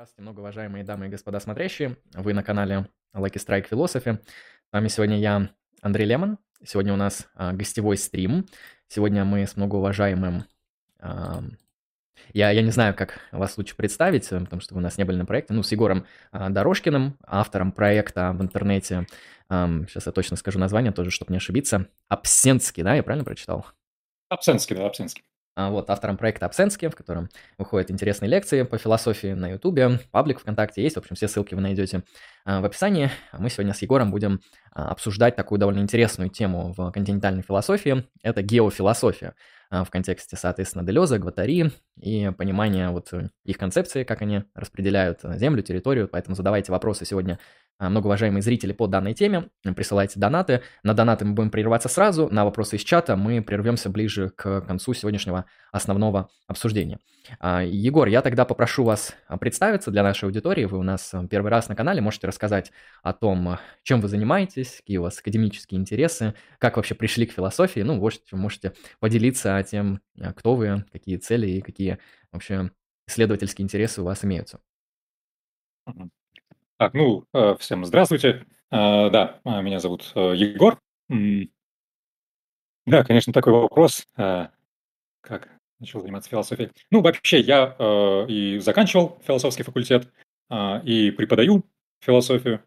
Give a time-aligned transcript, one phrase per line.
[0.00, 1.98] Здравствуйте, многоуважаемые дамы и господа смотрящие.
[2.14, 4.14] Вы на канале Lucky Strike Philosophy.
[4.16, 5.50] С вами сегодня я,
[5.82, 6.38] Андрей Лемон.
[6.64, 8.46] Сегодня у нас а, гостевой стрим.
[8.88, 10.44] Сегодня мы с многоуважаемым...
[11.00, 11.42] А,
[12.32, 15.18] я, я не знаю, как вас лучше представить, потому что вы у нас не были
[15.18, 15.52] на проекте.
[15.52, 19.06] Ну, с Егором а, Дорожкиным, автором проекта в интернете.
[19.50, 21.88] А, сейчас я точно скажу название тоже, чтобы не ошибиться.
[22.08, 22.94] Абсенский, да?
[22.94, 23.66] Я правильно прочитал?
[24.30, 25.24] Абсенский, да, Абсенский.
[25.56, 27.28] А, вот, автором проекта Абсенски, в котором
[27.58, 31.60] выходят интересные лекции по философии на Ютубе, паблик ВКонтакте есть, в общем, все ссылки вы
[31.60, 32.02] найдете
[32.44, 33.10] в описании.
[33.32, 34.40] Мы сегодня с Егором будем
[34.72, 38.06] а, обсуждать такую довольно интересную тему в континентальной философии.
[38.22, 39.34] Это геофилософия
[39.70, 43.12] в контексте, соответственно, Делеза, Гватари и понимания вот
[43.44, 46.08] их концепции, как они распределяют землю, территорию.
[46.08, 47.38] Поэтому задавайте вопросы сегодня
[47.80, 50.62] а, многоуважаемые зрители по данной теме, присылайте донаты.
[50.82, 54.92] На донаты мы будем прерываться сразу, на вопросы из чата мы прервемся ближе к концу
[54.92, 56.98] сегодняшнего основного обсуждения.
[57.38, 60.66] А, Егор, я тогда попрошу вас представиться для нашей аудитории.
[60.66, 64.96] Вы у нас первый раз на канале, можете рассказать о том, чем вы занимаетесь, какие
[64.96, 67.80] у вас академические интересы, как вообще пришли к философии.
[67.80, 70.00] Ну, можете, можете поделиться тем,
[70.36, 71.98] кто вы, какие цели и какие
[72.32, 72.70] вообще
[73.06, 74.60] исследовательские интересы у вас имеются.
[76.76, 78.46] Так, ну, э, всем здравствуйте.
[78.70, 80.78] Э, да, э, меня зовут Егор.
[82.86, 84.06] Да, конечно, такой вопрос.
[84.16, 86.70] Как начал заниматься философией?
[86.90, 87.76] Ну, вообще, я
[88.28, 90.10] и заканчивал философский факультет,
[90.50, 91.64] и преподаю
[92.00, 92.62] философию.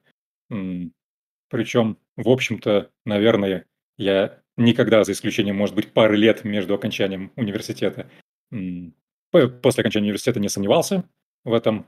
[1.49, 3.65] Причем, в общем-то, наверное,
[3.97, 8.09] я никогда, за исключением, может быть, пары лет между окончанием университета,
[8.49, 11.09] после окончания университета не сомневался
[11.43, 11.85] в этом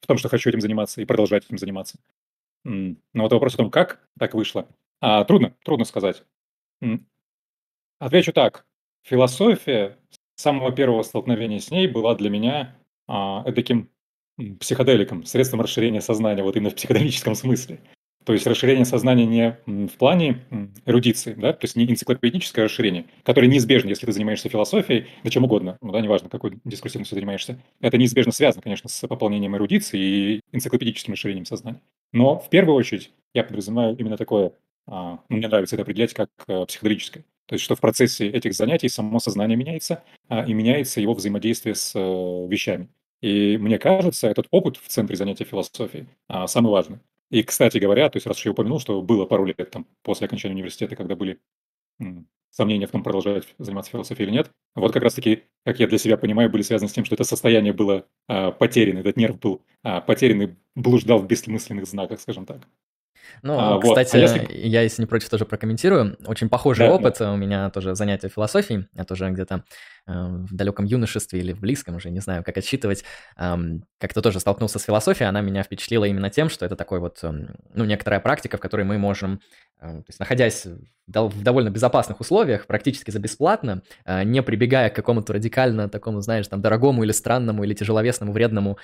[0.00, 1.98] в том, что хочу этим заниматься и продолжать этим заниматься.
[2.64, 4.68] Но вот вопрос о том, как так вышло,
[5.00, 6.24] а, трудно, трудно сказать.
[7.98, 8.66] Отвечу так.
[9.02, 9.98] Философия
[10.34, 13.90] с самого первого столкновения с ней была для меня а, таким
[14.60, 17.80] психоделиком, средством расширения сознания, вот именно в психоделическом смысле.
[18.24, 20.44] То есть расширение сознания не в плане
[20.84, 25.44] эрудиции, да, то есть не энциклопедическое расширение, которое неизбежно, если ты занимаешься философией, да чем
[25.44, 27.62] угодно, ну да, неважно, какой дискурсивностью ты занимаешься.
[27.80, 31.80] Это неизбежно связано, конечно, с пополнением эрудиции и энциклопедическим расширением сознания.
[32.12, 34.52] Но в первую очередь я подразумеваю именно такое,
[34.88, 37.24] а, ну, мне нравится это определять как а, психоделическое.
[37.46, 41.76] То есть, что в процессе этих занятий само сознание меняется, а, и меняется его взаимодействие
[41.76, 42.88] с а, вещами.
[43.20, 46.98] И мне кажется, этот опыт в центре занятия философии а, самый важный.
[47.30, 50.26] И, кстати говоря, то есть раз уж я упомянул, что было пару лет там после
[50.26, 51.40] окончания университета, когда были
[52.50, 56.16] сомнения в том, продолжать заниматься философией или нет, вот как раз-таки, как я для себя
[56.16, 60.00] понимаю, были связаны с тем, что это состояние было а, потеряно, этот нерв был а,
[60.00, 62.66] потерян и блуждал в бессмысленных знаках, скажем так.
[63.42, 64.30] Ну, а, кстати, вот.
[64.30, 64.56] а если...
[64.56, 66.16] я, если не против, тоже прокомментирую.
[66.26, 67.16] Очень похожий да, опыт.
[67.18, 67.32] Да.
[67.32, 68.86] У меня тоже занятие философией.
[68.94, 69.64] Я тоже где-то
[70.06, 73.04] в далеком юношестве или в близком, уже не знаю, как отсчитывать,
[73.36, 73.56] э,
[73.98, 75.28] как-то тоже столкнулся с философией.
[75.28, 77.32] Она меня впечатлила именно тем, что это такой вот, э,
[77.74, 79.40] ну, некоторая практика, в которой мы можем
[79.80, 80.66] Э, то есть находясь
[81.06, 86.48] в довольно безопасных условиях, практически за бесплатно, э, не прибегая к какому-то радикально такому, знаешь,
[86.48, 88.78] там, дорогому или странному или тяжеловесному вредному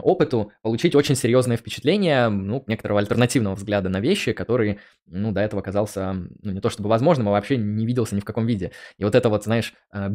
[0.00, 5.60] опыту, получить очень серьезное впечатление, ну, некоторого альтернативного взгляда на вещи, который, ну, до этого
[5.60, 8.72] казался, ну, не то чтобы возможным, а вообще не виделся ни в каком виде.
[8.98, 10.08] И вот это вот, знаешь, э,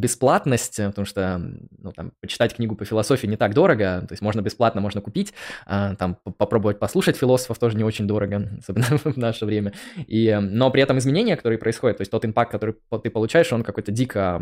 [0.51, 1.41] бесплатность, потому что,
[1.77, 5.33] ну, там, почитать книгу по философии не так дорого, то есть можно бесплатно, можно купить,
[5.65, 9.73] там, попробовать послушать философов тоже не очень дорого, особенно в наше время,
[10.07, 13.51] и и, но при этом изменения, которые происходят, то есть тот импакт, который ты получаешь,
[13.51, 14.41] он какой-то дико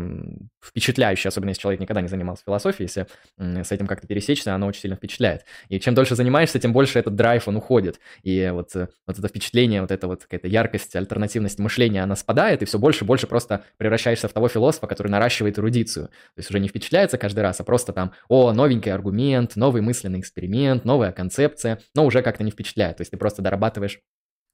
[0.62, 3.06] впечатляющий, особенно если человек никогда не занимался философией, если
[3.38, 5.44] с этим как-то пересечься, оно очень сильно впечатляет.
[5.68, 8.00] И чем дольше занимаешься, тем больше этот драйв, он уходит.
[8.22, 12.62] И вот, э, вот это впечатление, вот эта вот какая-то яркость, альтернативность мышления, она спадает,
[12.62, 15.99] и все больше и больше просто превращаешься в того философа, который наращивает эрудицию.
[16.06, 20.20] То есть уже не впечатляется каждый раз, а просто там, о, новенький аргумент, новый мысленный
[20.20, 22.98] эксперимент, новая концепция, но уже как-то не впечатляет.
[22.98, 24.00] То есть ты просто дорабатываешь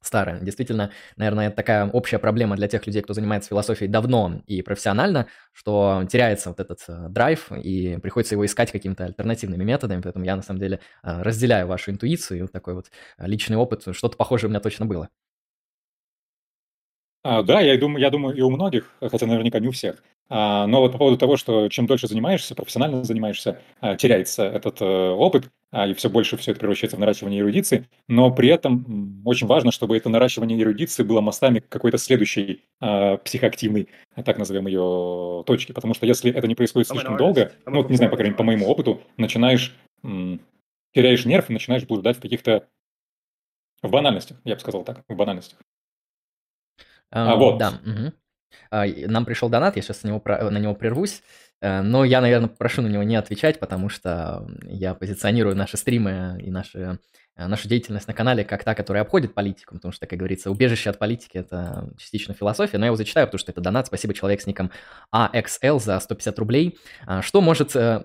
[0.03, 0.41] старое.
[0.41, 5.27] Действительно, наверное, это такая общая проблема для тех людей, кто занимается философией давно и профессионально,
[5.53, 10.37] что теряется вот этот э, драйв, и приходится его искать какими-то альтернативными методами, поэтому я,
[10.37, 14.49] на самом деле, э, разделяю вашу интуицию, и вот такой вот личный опыт, что-то похожее
[14.49, 15.09] у меня точно было.
[17.29, 20.05] А, да, я думаю, я думаю, и у многих, хотя наверняка не у всех.
[20.29, 24.81] А, но вот по поводу того, что чем дольше занимаешься, профессионально занимаешься, а, теряется этот
[24.81, 27.89] э, опыт, а, и все больше все это превращается в наращивание эрудиции.
[28.07, 33.89] Но при этом очень важно, чтобы это наращивание эрудиции было мостами к какой-то следующей психоактивной,
[34.25, 35.73] так назовем ее, точке.
[35.73, 38.39] Потому что если это не происходит слишком долго, ну вот не знаю, по крайней мере,
[38.39, 39.75] по моему опыту, начинаешь,
[40.93, 42.69] теряешь нерв и начинаешь блуждать в каких-то
[43.83, 45.59] в банальностях, я бы сказал так, в банальностях.
[47.11, 47.59] А, вот.
[47.59, 47.81] Да.
[47.85, 48.13] Угу.
[49.09, 51.23] Нам пришел донат, я сейчас на него, на него прервусь.
[51.61, 56.39] Э, но я, наверное, прошу на него не отвечать, потому что я позиционирую наши стримы
[56.43, 56.99] и наши,
[57.37, 60.91] э, нашу деятельность на канале как та, которая обходит политику, потому что, как говорится, убежище
[60.91, 63.87] от политики– это частично философия, но я его зачитаю, потому что это донат.
[63.87, 64.71] Спасибо, человек с ником
[65.15, 66.79] AXL за 150 рублей.
[67.07, 68.05] А, что может э,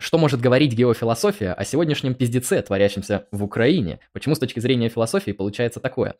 [0.00, 3.98] что может говорить геофилософия о сегодняшнем пиздеце, творящемся в Украине?
[4.12, 6.14] Почему с точки зрения философии получается такое?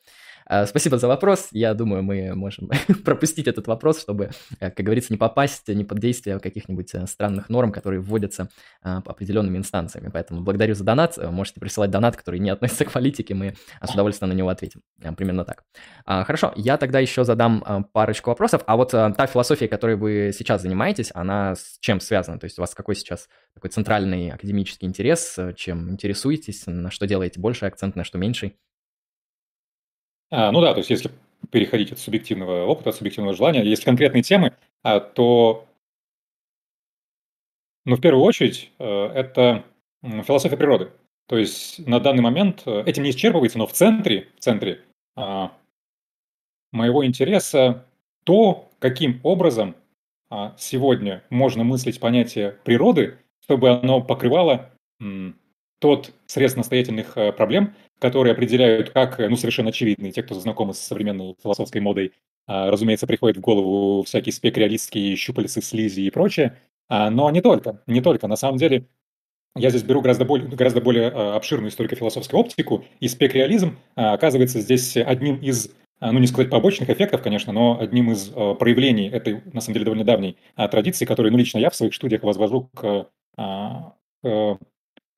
[0.49, 1.49] А, спасибо за вопрос.
[1.53, 2.71] Я думаю, мы можем
[3.05, 4.31] пропустить этот вопрос, чтобы,
[4.61, 8.49] э, как говорится, не попасть не под действие каких-нибудь э, странных норм, которые вводятся
[8.81, 10.09] определенными инстанциями.
[10.11, 11.19] Поэтому благодарю за донат.
[11.19, 14.81] Э, можете присылать донат, который не относится к политике, мы с удовольствием на него ответим.
[15.17, 15.65] Примерно так.
[16.07, 18.63] А, хорошо, я тогда еще задам парочку вопросов.
[18.67, 22.39] А вот та философия, которой вы сейчас занимаетесь, она с чем связана?
[22.39, 27.39] То есть у вас какой сейчас такой центральный академический интерес, чем интересуетесь, на что делаете
[27.39, 28.55] больше акцент, на что меньше?
[30.31, 31.11] А, ну да, то есть если
[31.51, 35.67] переходить от субъективного опыта, от субъективного желания, если конкретные темы, а, то,
[37.85, 39.65] ну, в первую очередь, э, это
[40.03, 40.91] философия природы.
[41.27, 44.83] То есть на данный момент э, этим не исчерпывается, но в центре, в центре
[45.17, 45.53] а,
[46.73, 47.85] моего интереса
[48.25, 49.75] то, каким образом
[50.31, 54.71] а, сегодня можно мыслить понятие природы, чтобы оно покрывало
[55.79, 60.79] тот срез настоятельных э, проблем, которые определяют, как, ну, совершенно очевидные, те, кто знакомы с
[60.79, 62.13] современной философской модой,
[62.47, 66.57] а, разумеется, приходят в голову всякие спекреалистские щупальцы, слизи и прочее,
[66.89, 68.27] а, но не только, не только.
[68.27, 68.87] На самом деле,
[69.55, 74.97] я здесь беру гораздо более, гораздо более а, обширную историко-философскую оптику, и спекреализм оказывается здесь
[74.97, 75.71] одним из
[76.01, 80.05] ну, не сказать побочных эффектов, конечно, но одним из проявлений этой, на самом деле, довольно
[80.05, 84.59] давней традиции, которую, ну, лично я в своих студиях возвожу к, к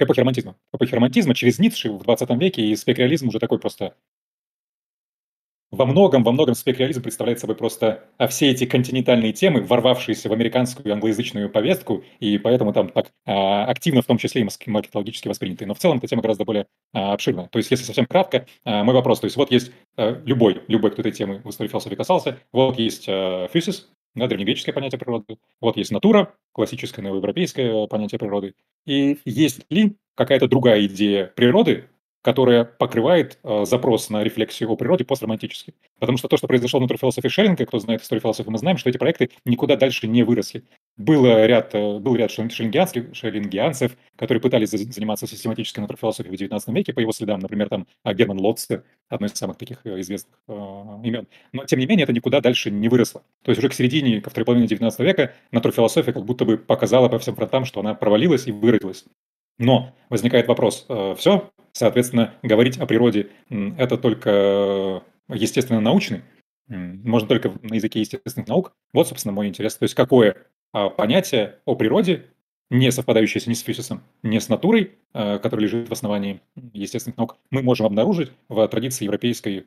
[0.00, 0.56] к эпохе романтизма.
[0.73, 3.94] К эпохе романтизма через Ницше в 20 веке и спекреализм уже такой просто
[5.70, 10.32] во многом, во многом спекреализм представляет собой просто а все эти континентальные темы, ворвавшиеся в
[10.32, 15.67] американскую англоязычную повестку, и поэтому там так а, активно, в том числе и маркетологически восприняты.
[15.67, 17.49] Но в целом эта тема гораздо более а, обширная.
[17.49, 20.91] То есть, если совсем кратко, а, мой вопрос, то есть вот есть а, любой, любой,
[20.91, 25.39] кто этой темы в истории философии касался, вот есть а, фьюсис, да, древнегреческое понятие природы,
[25.61, 28.55] вот есть натура, классическое новоевропейское понятие природы,
[28.87, 31.89] и есть ли какая-то другая идея природы,
[32.22, 35.75] которая покрывает э, запрос на рефлексию о природе постромантически.
[35.99, 38.90] Потому что то, что произошло внутри философии Шеллинга, кто знает историю философии, мы знаем, что
[38.90, 40.64] эти проекты никуда дальше не выросли.
[40.96, 46.93] Было ряд, э, был ряд шеллингианцев, шеллингианцев, которые пытались заниматься систематической натурфилософией в XIX веке,
[46.93, 50.52] по его следам, например, там а, Герман Лотце, одно из самых таких э, известных э,
[50.52, 51.26] имен.
[51.52, 53.23] Но, тем не менее, это никуда дальше не выросло.
[53.43, 57.08] То есть уже к середине, ко второй половине XIX века натурфилософия как будто бы показала
[57.08, 59.05] по всем фронтам, что она провалилась и выродилась.
[59.61, 66.23] Но возникает вопрос, э, все, соответственно, говорить о природе– это только естественно-научный,
[66.67, 68.73] можно только на языке естественных наук.
[68.95, 69.77] Вот, собственно, мой интерес.
[69.77, 72.27] То есть какое а, понятие о природе,
[72.71, 76.41] не совпадающее ни с физисом, ни с натурой, э, которая лежит в основании
[76.73, 79.67] естественных наук, мы можем обнаружить в традиции европейской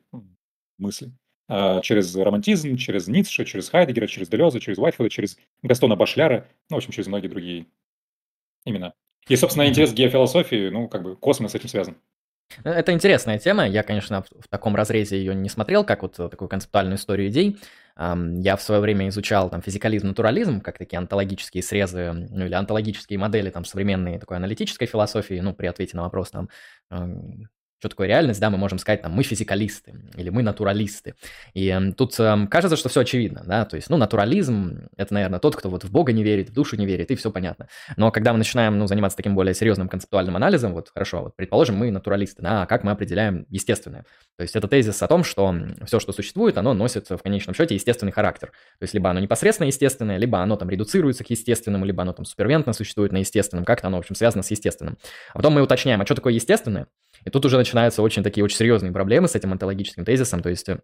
[0.80, 1.12] мысли
[1.48, 6.78] а, через романтизм, через Ницше, через Хайдегера, через Делеза, через Уайтхеда, через Гастона Башляра, ну,
[6.78, 7.68] в общем, через многие другие
[8.66, 8.94] имена.
[9.28, 11.98] И, собственно, интерес к геофилософии, ну, как бы космос с этим связан.
[12.64, 13.68] Это интересная тема.
[13.68, 17.58] Я, конечно, в таком разрезе ее не смотрел, как вот такую концептуальную историю идей.
[17.98, 23.18] Я в свое время изучал там физикализм, натурализм, как такие онтологические срезы, ну или онтологические
[23.20, 26.50] модели там современной такой аналитической философии, ну, при ответе на вопрос там,
[27.84, 31.16] что такое реальность, да, мы можем сказать, там, мы физикалисты или мы натуралисты.
[31.54, 35.40] И э, тут э, кажется, что все очевидно, да, то есть, ну, натурализм– это, наверное,
[35.40, 37.68] тот, кто вот в Бога не верит, в душу не верит, и все понятно.
[37.98, 41.76] Но когда мы начинаем, ну, заниматься таким более серьезным концептуальным анализом, вот, хорошо, вот, предположим,
[41.76, 44.06] мы натуралисты, да, а как мы определяем естественное?
[44.38, 45.54] То есть, это тезис о том, что
[45.86, 48.52] все, что существует, оно носит в конечном счете естественный характер.
[48.80, 52.24] То есть, либо оно непосредственно естественное, либо оно там редуцируется к естественному, либо оно там
[52.24, 54.98] супервентно существует на естественном, как-то оно, в общем, связано с естественным.
[55.34, 56.88] А потом мы уточняем, а что такое естественное?
[57.26, 60.70] И тут уже начинаются очень такие очень серьезные проблемы с этим онтологическим тезисом, то есть
[60.70, 60.80] э,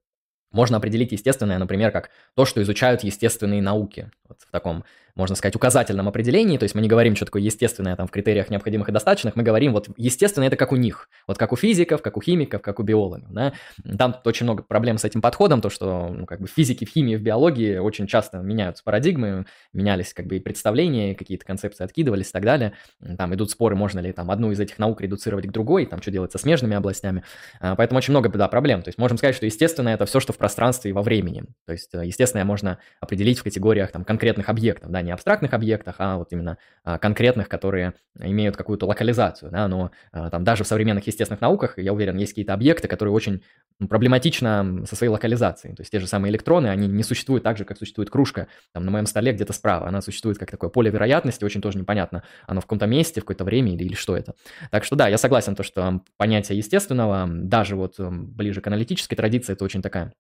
[0.52, 4.12] можно определить естественное, например, как то, что изучают естественные науки.
[4.28, 4.84] Вот в таком
[5.20, 8.50] можно сказать, указательном определении, то есть мы не говорим, что такое естественное там в критериях
[8.50, 12.02] необходимых и достаточных, мы говорим, вот естественное это как у них, вот как у физиков,
[12.02, 13.54] как у химиков, как у биологов, да.
[13.98, 16.90] Там очень много проблем с этим подходом, то, что ну, как бы в физике, в
[16.90, 22.30] химии, в биологии очень часто меняются парадигмы, менялись как бы и представления, какие-то концепции откидывались
[22.30, 22.74] и так далее.
[23.18, 26.12] Там идут споры, можно ли там одну из этих наук редуцировать к другой, там что
[26.12, 27.24] делать со смежными областями.
[27.60, 28.84] А, поэтому очень много да, проблем.
[28.84, 31.44] То есть можем сказать, что естественное это все, что в пространстве и во времени.
[31.66, 35.96] То есть э, естественное можно определить в категориях там конкретных объектов, да, не абстрактных объектах,
[36.00, 40.68] а вот именно а, конкретных, которые имеют какую-то локализацию, да, но а, там даже в
[40.68, 43.44] современных естественных науках, я уверен, есть какие-то объекты, которые очень
[43.88, 45.76] проблематично со своей локализацией.
[45.76, 48.86] То есть те же самые электроны, они не существуют так же, как существует кружка там
[48.86, 49.88] на моем столе где-то справа.
[49.88, 53.44] Она существует как такое поле вероятности, очень тоже непонятно, оно в каком-то месте, в какое-то
[53.44, 54.34] время или, или что это.
[54.72, 59.54] Так что да, я согласен, то, что понятие естественного, даже вот ближе к аналитической традиции,
[59.54, 60.14] это очень такая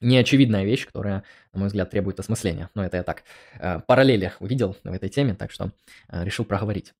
[0.00, 2.70] неочевидная вещь, которая, на мой взгляд, требует осмысления.
[2.74, 3.24] Но это я так
[3.58, 5.72] э, параллели увидел в этой теме, так что
[6.08, 6.94] э, решил проговорить.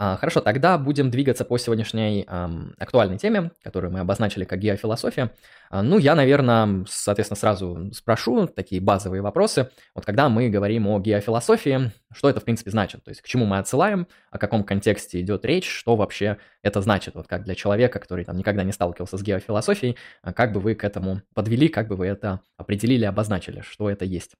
[0.00, 5.32] А, хорошо, тогда будем двигаться по сегодняшней эм, актуальной теме, которую мы обозначили как геофилософия.
[5.70, 9.70] А, ну, я, наверное, соответственно, сразу спрошу такие базовые вопросы.
[9.96, 13.02] Вот когда мы говорим о геофилософии, что это, в принципе, значит?
[13.02, 17.16] То есть к чему мы отсылаем, о каком контексте идет речь, что вообще это значит?
[17.16, 20.76] Вот как для человека, который там никогда не сталкивался с геофилософией, а как бы вы
[20.76, 24.36] к этому подвели, как бы вы это определили, обозначили, что это есть?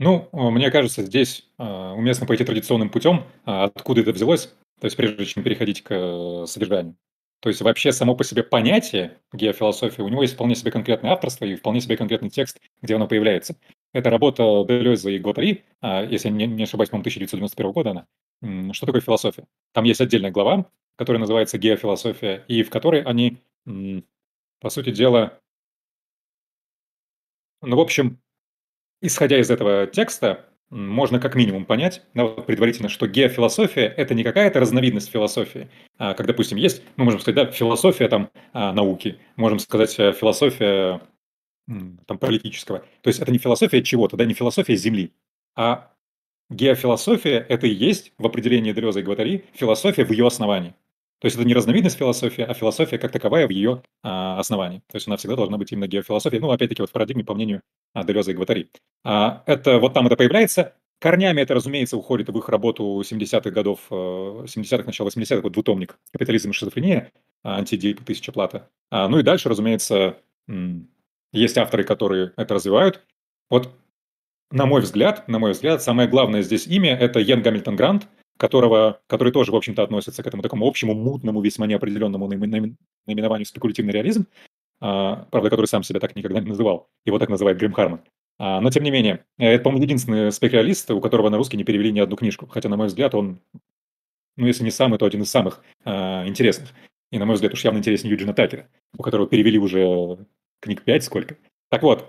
[0.00, 4.46] Ну, э, мне кажется, здесь э, уместно пойти традиционным путем, а откуда это взялось,
[4.80, 6.96] то есть прежде чем переходить к э, содержанию.
[7.40, 11.44] То есть вообще само по себе понятие геофилософии, у него есть вполне себе конкретное авторство
[11.44, 13.56] и вполне себе конкретный текст, где оно появляется.
[13.92, 18.72] Это работа Делеза и Гватари, а, если я не ошибаюсь, по-моему, 1991 года она.
[18.72, 19.44] Что такое философия?
[19.72, 23.36] Там есть отдельная глава, которая называется «Геофилософия», и в которой они,
[24.60, 25.38] по сути дела,
[27.62, 28.18] ну, в общем,
[29.02, 34.60] Исходя из этого текста, можно как минимум понять да, предварительно, что геофилософия– это не какая-то
[34.60, 35.68] разновидность философии.
[35.98, 40.12] А, как, допустим, есть, мы можем сказать, да, философия там, а, науки, можем сказать, э,
[40.12, 41.00] философия
[42.06, 42.80] там, политического.
[43.00, 45.12] То есть это не философия чего-то, да, не философия Земли,
[45.56, 45.92] а
[46.50, 50.74] геофилософия– это и есть в определении Дреза и Гватари философия в ее основании.
[51.20, 54.78] То есть это не разновидность философии, а философия как таковая в ее а, основании.
[54.90, 56.40] То есть она всегда должна быть именно геофилософией.
[56.40, 57.60] Ну, опять-таки, вот в парадигме, по мнению
[57.94, 58.70] Делеза и Гватари.
[59.04, 60.74] А, это вот там это появляется.
[61.00, 66.50] Корнями это, разумеется, уходит в их работу 70-х годов, 70-х, начала 80-х, вот двутомник «Капитализм
[66.50, 67.10] и шизофрения»,
[67.42, 68.68] а, антидип «Тысяча плата».
[68.90, 70.18] А, ну и дальше, разумеется,
[71.32, 73.02] есть авторы, которые это развивают.
[73.48, 73.74] Вот
[74.50, 78.06] на мой взгляд, на мой взгляд, самое главное здесь имя– это Йен Гамильтон Грант–
[78.40, 83.92] которого, который тоже, в общем-то, относится к этому такому общему, мутному, весьма неопределенному наименованию спекулятивный
[83.92, 84.49] реализм, а,
[84.80, 86.88] правда, который сам себя так никогда не называл.
[87.04, 88.00] Его так называет Грим Харман.
[88.38, 91.92] А, но, тем не менее, это, по-моему, единственный спекреалист, у которого на русский не перевели
[91.92, 92.46] ни одну книжку.
[92.46, 93.38] Хотя, на мой взгляд, он,
[94.36, 96.70] ну, если не самый, то один из самых а, интересных.
[97.12, 100.24] И, на мой взгляд, уж явно интереснее Юджина Такера, у которого перевели уже
[100.60, 101.36] книг пять сколько.
[101.68, 102.08] Так вот,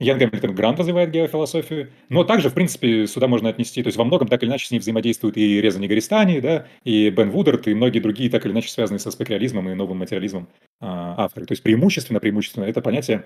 [0.00, 4.04] Ян Гамильтон Грант развивает геофилософию, но также, в принципе, сюда можно отнести, то есть во
[4.04, 7.74] многом так или иначе с ней взаимодействуют и Реза Негористани, да, и Бен Вудерт, и
[7.74, 10.48] многие другие так или иначе связанные со спекреализмом и новым материализмом
[10.80, 11.46] а, авторы.
[11.46, 13.24] То есть преимущественно, преимущественно это понятие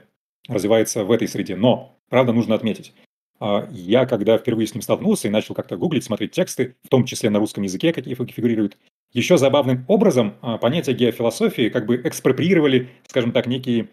[0.49, 1.57] развивается в этой среде.
[1.57, 2.95] Но, правда, нужно отметить,
[3.39, 7.05] а, я, когда впервые с ним столкнулся и начал как-то гуглить, смотреть тексты, в том
[7.05, 8.79] числе на русском языке, какие фигурируют,
[9.13, 13.89] еще забавным образом а, понятие геофилософии как бы экспроприировали, скажем так, некие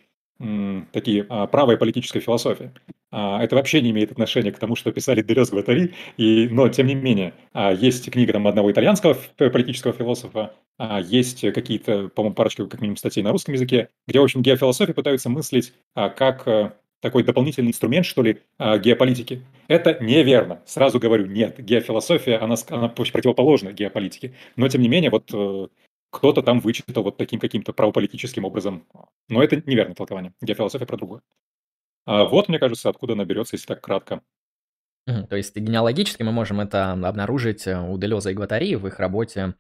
[0.92, 2.72] такие а, правая политическая философия.
[3.12, 6.88] А, это вообще не имеет отношения к тому, что писали Делез Гватари, и, но тем
[6.88, 10.54] не менее, а, есть книга там одного итальянского политического философа,
[11.04, 15.28] есть какие-то, по-моему, парочка как минимум статей на русском языке, где, в общем, геофилософия пытаются
[15.28, 19.44] мыслить как такой дополнительный инструмент, что ли, геополитики.
[19.68, 20.62] Это неверно.
[20.66, 21.60] Сразу говорю, нет.
[21.60, 24.34] Геофилософия, она, она противоположна геополитике.
[24.56, 25.68] Но, тем не менее, вот э,
[26.10, 28.88] кто-то там вычитал вот таким каким-то правополитическим образом.
[29.28, 30.34] Но это неверное толкование.
[30.42, 31.22] Геофилософия про другое.
[32.06, 34.22] А вот, мне кажется, откуда она берется, если так кратко.
[35.06, 39.56] То есть генеалогически мы можем это обнаружить э, у Делеза и Гватари в их работе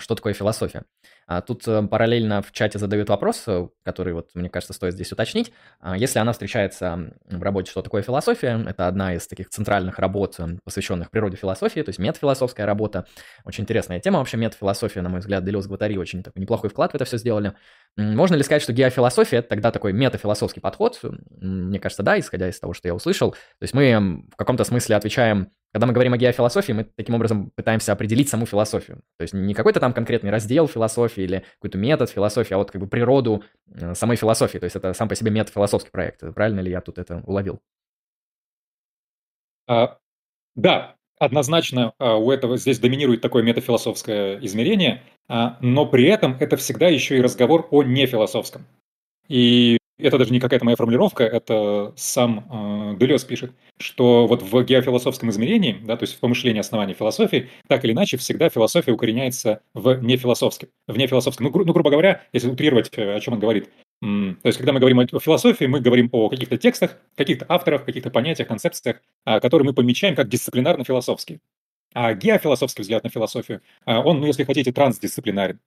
[0.00, 0.84] что такое философия.
[1.26, 5.12] А тут э, параллельно в чате задают вопрос, э, который, вот, мне кажется, стоит здесь
[5.12, 5.52] уточнить.
[5.80, 10.36] А если она встречается в работе «Что такое философия?», это одна из таких центральных работ,
[10.38, 13.06] э, посвященных природе философии, то есть метафилософская работа.
[13.44, 16.94] Очень интересная тема вообще, метафилософия, на мой взгляд, Делес Гватари очень такой неплохой вклад в
[16.94, 17.54] это все сделали.
[17.96, 20.98] Можно ли сказать, что геофилософия– это тогда такой метафилософский подход?
[21.30, 23.32] Мне кажется, да, исходя из того, что я услышал.
[23.32, 27.50] То есть мы в каком-то смысле отвечаем когда мы говорим о геофилософии, мы таким образом
[27.50, 29.02] пытаемся определить саму философию.
[29.16, 32.80] То есть не какой-то там конкретный раздел философии или какой-то метод философии, а вот как
[32.80, 33.42] бы природу
[33.74, 34.58] э, самой философии.
[34.58, 36.22] То есть это сам по себе метафилософский проект.
[36.34, 37.62] Правильно ли я тут это уловил?
[39.66, 39.98] А,
[40.54, 46.56] да, однозначно а, у этого здесь доминирует такое метафилософское измерение, а, но при этом это
[46.56, 48.66] всегда еще и разговор о нефилософском.
[49.28, 54.64] И это даже не какая-то моя формулировка, это сам э, Делес пишет, что вот в
[54.64, 59.60] геофилософском измерении, да, то есть в помышлении оснований философии, так или иначе всегда философия укореняется
[59.74, 60.70] в нефилософском.
[60.88, 61.46] В нефилософском.
[61.46, 63.68] Ну, гру- ну грубо говоря, если утрировать, э, о чем он говорит,
[64.02, 68.10] то есть, когда мы говорим о философии, мы говорим о каких-то текстах, каких-то авторах, каких-то
[68.10, 71.38] понятиях, концепциях, а, которые мы помечаем как дисциплинарно-философские.
[71.94, 75.60] А геофилософский взгляд на философию, а, он, ну, если хотите, трансдисциплинарен.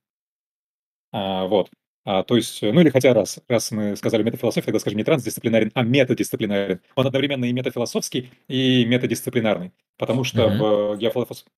[1.14, 1.70] А, вот.
[2.04, 5.84] То есть, ну или хотя раз, раз мы сказали метафилософия, тогда скажем не трансдисциплинарен, а
[5.84, 6.82] метадисциплинарен.
[6.96, 9.72] Он одновременно и метафилософский, и метадисциплинарный.
[9.98, 10.96] Потому что mm-hmm.
[10.96, 11.50] в геофилософии...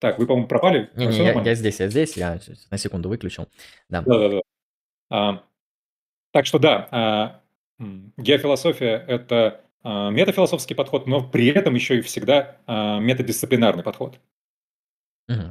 [0.00, 0.90] Так, вы, по-моему, пропали?
[0.96, 3.48] Не, не, я, я здесь, я здесь, я на секунду выключил.
[3.90, 4.00] Да.
[4.00, 5.42] Да-да-да.
[6.34, 7.40] Так что да, а,
[8.16, 14.18] геофилософия– это а, метафилософский подход, но при этом еще и всегда а, метадисциплинарный подход.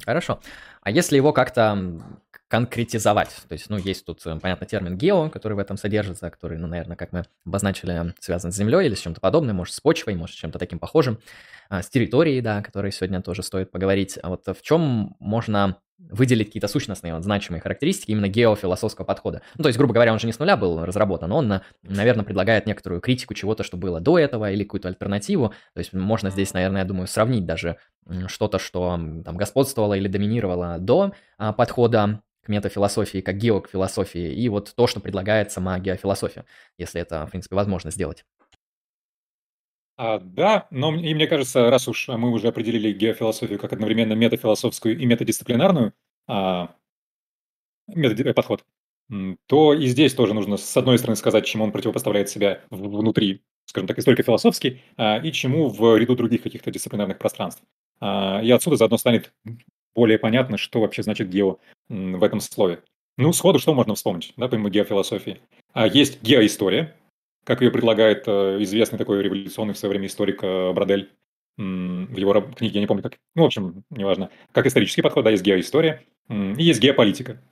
[0.05, 0.41] Хорошо.
[0.81, 2.01] А если его как-то
[2.49, 3.29] конкретизовать.
[3.47, 6.67] То есть, ну, есть тут, э, понятно, термин гео, который в этом содержится, который, ну,
[6.67, 10.35] наверное, как мы обозначили, связан с Землей или с чем-то подобным, может, с почвой, может,
[10.35, 11.17] с чем-то таким похожим,
[11.71, 14.19] с территорией, да, о которой сегодня тоже стоит поговорить.
[14.21, 15.77] А вот в чем можно
[16.09, 19.41] выделить какие-то сущностные, вот, значимые характеристики именно геофилософского подхода.
[19.57, 22.65] Ну, то есть, грубо говоря, он же не с нуля был разработан, он, наверное, предлагает
[22.65, 25.53] некоторую критику чего-то, что было до этого, или какую-то альтернативу.
[25.73, 27.77] То есть, можно здесь, наверное, я думаю, сравнить даже
[28.27, 34.73] что-то, что там господствовало или доминировало до а, подхода к метафилософии, как геофилософии, и вот
[34.75, 36.45] то, что предлагает сама геофилософия,
[36.77, 38.25] если это, в принципе, возможно сделать.
[39.95, 44.97] А, да, но и мне кажется, раз уж мы уже определили геофилософию как одновременно метафилософскую
[44.97, 45.93] и метадисциплинарную
[46.27, 46.75] а,
[47.87, 48.65] метод, э, подход,
[49.47, 53.87] то и здесь тоже нужно, с одной стороны, сказать, чему он противопоставляет себя внутри, скажем
[53.87, 57.61] так, историко-философски, а, и чему в ряду других каких-то дисциплинарных пространств.
[57.99, 59.31] А, и отсюда заодно станет
[59.95, 61.59] более понятно, что вообще значит гео
[61.89, 62.81] в этом слове.
[63.17, 65.39] Ну, сходу что можно вспомнить, да, помимо геофилософии?
[65.73, 66.95] А есть геоистория,
[67.43, 71.11] как ее предлагает э, известный такой революционный в свое время историк э, Бродель
[71.55, 75.29] в его книге, я не помню как, ну, в общем, неважно, как исторический подход, да,
[75.29, 77.43] есть геоистория, и есть геополитика,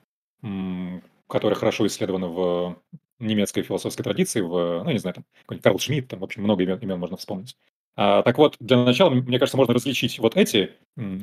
[1.28, 2.82] которая хорошо исследована в
[3.20, 6.78] немецкой философской традиции, в, ну, не знаю, там, Карл Шмидт, там, в общем, много имен,
[6.78, 7.56] имен можно вспомнить.
[7.94, 10.72] А, так вот, для начала, мне кажется, можно различить вот эти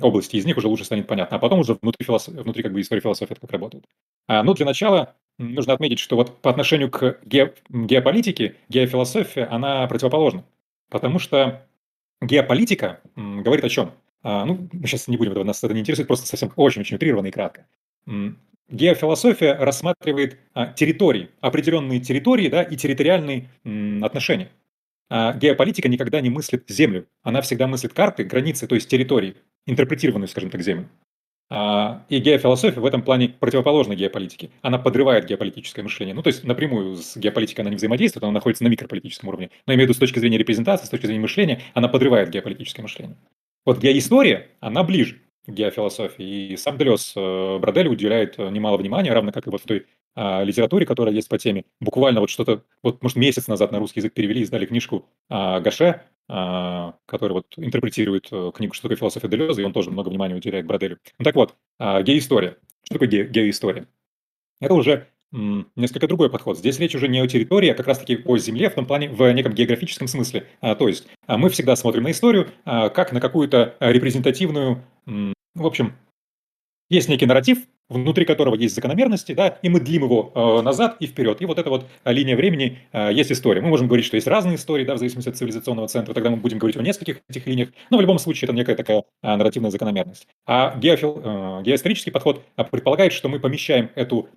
[0.02, 2.34] области, из них уже лучше станет понятно, а потом уже внутри, философ...
[2.34, 3.86] внутри как бы истории философии это как работает.
[4.28, 7.54] А, ну, для начала нужно отметить, что вот по отношению к ге...
[7.70, 10.44] геополитике, геофилософия, она противоположна.
[10.90, 11.66] Потому что
[12.22, 13.92] геополитика говорит о чем?
[14.22, 17.28] А, ну, мы сейчас не будем этого, нас это не интересует, просто совсем очень-очень утрированно
[17.28, 17.66] и кратко.
[18.70, 23.50] Геофилософия рассматривает а, территории, определенные территории да, и территориальные
[24.04, 24.52] отношения.
[25.10, 27.08] А геополитика никогда не мыслит землю.
[27.24, 30.88] Она всегда мыслит карты, границы, то есть территории, интерпретированную, скажем так, землю.
[31.52, 34.52] А, и геофилософия в этом плане противоположна геополитике.
[34.62, 36.14] Она подрывает геополитическое мышление.
[36.14, 39.50] Ну, то есть напрямую с геополитикой она не взаимодействует, она находится на микрополитическом уровне.
[39.66, 42.84] Но имею в виду с точки зрения репрезентации, с точки зрения мышления, она подрывает геополитическое
[42.84, 43.18] мышление.
[43.66, 46.54] Вот геоистория, она ближе геофилософии.
[46.54, 49.86] И сам Делес э, Бродель уделяет э, немало внимания, равно как и вот в той
[50.16, 51.64] а, литературе, которая есть по теме.
[51.80, 56.02] Буквально вот что-то, вот может месяц назад на русский язык перевели, издали книжку а, Гаше,
[56.28, 60.36] а, который вот интерпретирует а, книгу «Что такое философия Делеза», и он тоже много внимания
[60.36, 60.98] уделяет Броделю.
[61.20, 62.58] Ну так вот, а, геоистория.
[62.84, 63.88] Что такое ге- геоистория?
[64.60, 66.58] Это уже несколько другой подход.
[66.58, 69.32] Здесь речь уже не о территории, а как раз-таки о земле в том плане, в
[69.32, 70.48] неком географическом смысле.
[70.60, 74.84] А, то есть мы всегда смотрим на историю как на какую-то репрезентативную,
[75.56, 75.96] в общем,
[76.90, 77.60] есть некий нарратив,
[77.90, 81.42] внутри которого есть закономерности, да, и мы длим его э, назад и вперед.
[81.42, 83.62] И вот эта вот э, линия времени э, есть история.
[83.62, 86.38] Мы можем говорить, что есть разные истории, да, в зависимости от цивилизационного центра, тогда мы
[86.38, 89.72] будем говорить о нескольких этих линиях, но в любом случае это некая такая э, нарративная
[89.72, 90.28] закономерность.
[90.46, 94.30] А геофил, э, геоисторический подход предполагает, что мы помещаем эту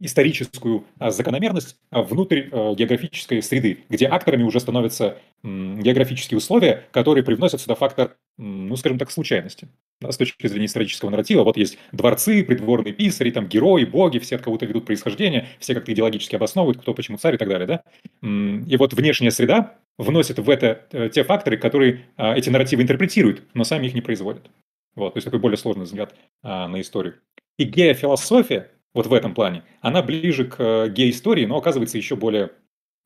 [0.00, 7.22] историческую а, закономерность а, внутрь а, географической среды, где акторами уже становятся географические условия, которые
[7.22, 9.68] привносят сюда фактор, ну, скажем так, случайности.
[10.02, 14.42] С точки зрения исторического нарратива, вот есть дворцы, придворные писари, там герои, боги, все от
[14.42, 17.82] кого-то ведут происхождение, все как-то идеологически обосновывают, кто почему царь и так далее, да?
[18.22, 23.64] И вот внешняя среда вносит в это э, те факторы, которые эти нарративы интерпретируют, но
[23.64, 24.50] сами их не производят.
[24.96, 27.16] Вот, то есть такой более сложный взгляд на историю.
[27.58, 32.52] И геофилософия вот в этом плане, она ближе к э, геоистории, но оказывается еще более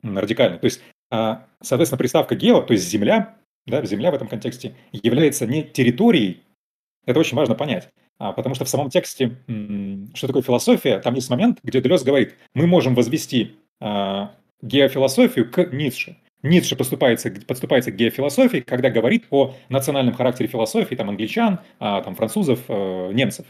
[0.02, 0.58] радикальной.
[0.58, 5.46] То есть, а, соответственно, приставка гео, то есть земля, да, земля в этом контексте является
[5.46, 6.42] не территорией,
[7.06, 9.38] это очень важно понять, а, потому что в самом тексте,
[10.14, 15.72] что такое философия, там есть момент, где Делес говорит, мы можем возвести а, геофилософию к
[15.72, 16.16] Ницше.
[16.42, 22.60] Ницше поступается, подступается к геофилософии, когда говорит о национальном характере философии там, англичан, там, французов,
[22.68, 23.44] э, немцев.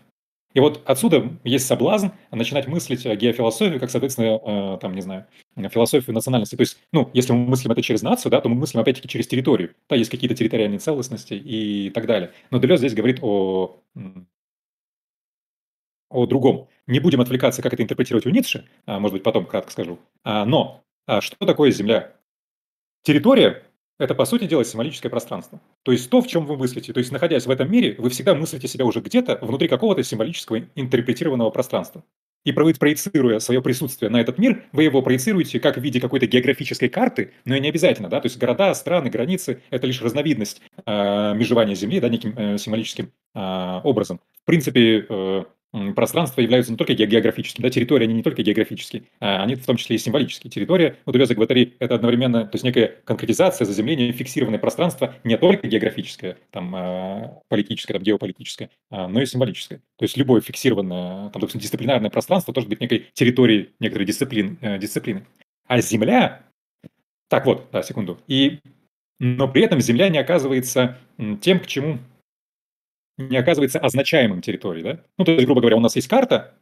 [0.58, 6.12] И вот отсюда есть соблазн начинать мыслить геофилософию, как, соответственно, э, там, не знаю, философию
[6.12, 6.56] национальности.
[6.56, 9.28] То есть, ну, если мы мыслим это через нацию, да, то мы мыслим, опять-таки, через
[9.28, 9.76] территорию.
[9.88, 12.32] Да, есть какие-то территориальные целостности и так далее.
[12.50, 13.80] Но Делес здесь говорит о,
[16.10, 16.66] о другом.
[16.88, 20.00] Не будем отвлекаться, как это интерпретировать у Ницше, а, может быть, потом кратко скажу.
[20.24, 22.16] А, но а что такое Земля?
[23.04, 23.62] Территория
[23.98, 25.60] это, по сути дела, символическое пространство.
[25.82, 26.92] То есть то, в чем вы мыслите.
[26.92, 30.62] То есть, находясь в этом мире, вы всегда мыслите себя уже где-то внутри какого-то символического
[30.74, 32.04] интерпретированного пространства.
[32.44, 36.88] И проецируя свое присутствие на этот мир, вы его проецируете как в виде какой-то географической
[36.88, 41.34] карты, но и не обязательно, да, то есть города, страны, границы– это лишь разновидность э,
[41.34, 44.20] межевания Земли, да, неким э, символическим э, образом.
[44.40, 45.44] В принципе, э,
[45.94, 49.76] пространства являются не только географическими, да, территории, они не только географические, а они в том
[49.76, 50.50] числе и символические.
[50.50, 55.68] Территория у Делеза Гватари– это одновременно, то есть некая конкретизация, заземление, фиксированное пространство, не только
[55.68, 59.80] географическое, там, а, политическое, там, геополитическое, а, но и символическое.
[59.98, 64.78] То есть любое фиксированное, там, допустим, дисциплинарное пространство должен быть некой территорией некоторой дисциплин, э,
[64.78, 65.26] дисциплины.
[65.66, 66.46] А Земля,
[67.28, 68.60] так вот, да, секунду, и,
[69.20, 70.96] но при этом Земля не оказывается
[71.42, 71.98] тем, к чему
[73.18, 75.00] не оказывается означаемым территорией, да?
[75.18, 76.54] Ну, то есть, грубо говоря, у нас есть карта,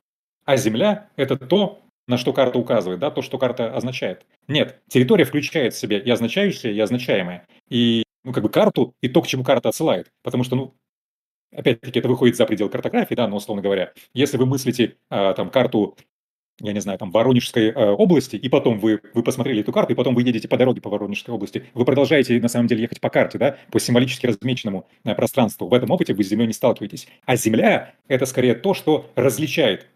[0.44, 4.24] а земля– это то, на что карта указывает, да, то, что карта означает.
[4.48, 7.46] Нет, территория включает в себя и означающее, и означаемое.
[7.68, 10.10] И, ну, как бы карту, и то, к чему карта отсылает.
[10.22, 10.74] Потому что, ну,
[11.54, 15.50] опять-таки, это выходит за пределы картографии, да, но, условно говоря, если вы мыслите а, там
[15.50, 15.96] карту
[16.60, 19.96] я не знаю, там, Воронежской э, области, и потом вы, вы посмотрели эту карту, и
[19.96, 23.10] потом вы едете по дороге по Воронежской области, вы продолжаете, на самом деле, ехать по
[23.10, 25.68] карте, да, по символически размеченному э, пространству.
[25.68, 27.08] В этом опыте вы с Землей не сталкиваетесь.
[27.24, 29.86] А Земля– это скорее то, что различает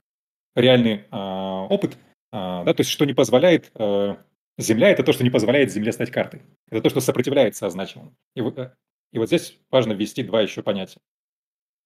[0.54, 1.96] реальный э, опыт, э,
[2.32, 3.70] да, то есть что не позволяет…
[3.74, 4.16] Э,
[4.58, 6.42] Земля– это то, что не позволяет Земле стать картой.
[6.70, 8.14] Это то, что сопротивляется означенному.
[8.34, 8.70] И, э,
[9.12, 11.00] и вот здесь важно ввести два еще понятия.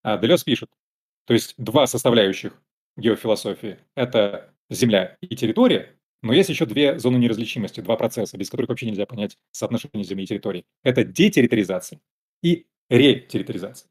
[0.03, 0.71] А Делес пишет,
[1.27, 2.61] то есть два составляющих
[2.97, 8.71] геофилософии– это Земля и территория, но есть еще две зоны неразличимости, два процесса, без которых
[8.71, 10.65] вообще нельзя понять соотношение Земли и территории.
[10.83, 12.01] Это детерриторизация
[12.43, 13.91] и ретерриторизация.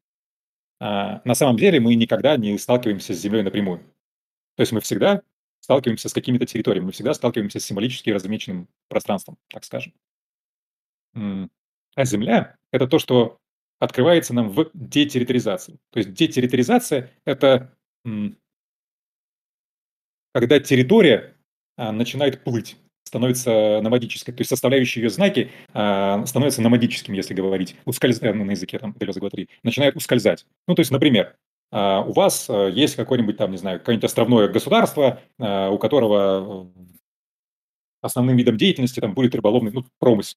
[0.80, 3.80] А на самом деле мы никогда не сталкиваемся с Землей напрямую.
[4.56, 5.22] То есть мы всегда
[5.60, 9.94] сталкиваемся с какими-то территориями, мы всегда сталкиваемся с символически размеченным пространством, так скажем.
[11.16, 13.40] А Земля– это то, что
[13.80, 15.80] открывается нам в детерриторизации.
[15.92, 17.78] То есть детерриторизация– это
[20.34, 21.36] когда территория
[21.78, 27.76] а, начинает плыть, становится номадической, то есть составляющие ее знаки а, становятся номадическими, если говорить,
[27.86, 30.46] ускользая ну, на языке там, Гватри, начинают ускользать.
[30.68, 31.36] Ну, то есть, например,
[31.72, 36.72] а, у вас есть какое-нибудь там, не знаю, какое-нибудь островное государство, у которого
[38.02, 40.36] основным видом деятельности там будет рыболовный ну, промысел.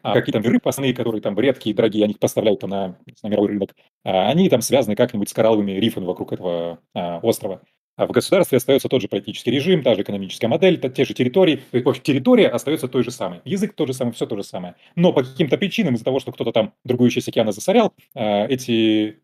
[0.00, 3.28] А какие там миры основные, которые там редкие, дорогие, они их поставляют там на, на
[3.28, 7.62] мировой рынок, они там связаны как-нибудь с коралловыми рифами вокруг этого а, острова.
[7.98, 11.56] А в государстве остается тот же политический режим, та же экономическая модель, те же территории.
[11.72, 13.40] То есть, территория остается той же самой.
[13.44, 14.76] Язык тот же самый, все то же самое.
[14.94, 19.20] Но по каким-то причинам, из-за того, что кто-то там другую часть океана засорял, а, эти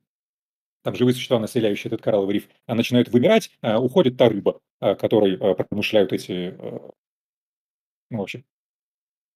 [0.83, 5.39] там живые существа, населяющие этот коралловый риф, а, начинают вымирать, а, уходит та рыба, которой
[5.39, 6.55] промышляют эти
[8.11, 8.45] ну, в общем,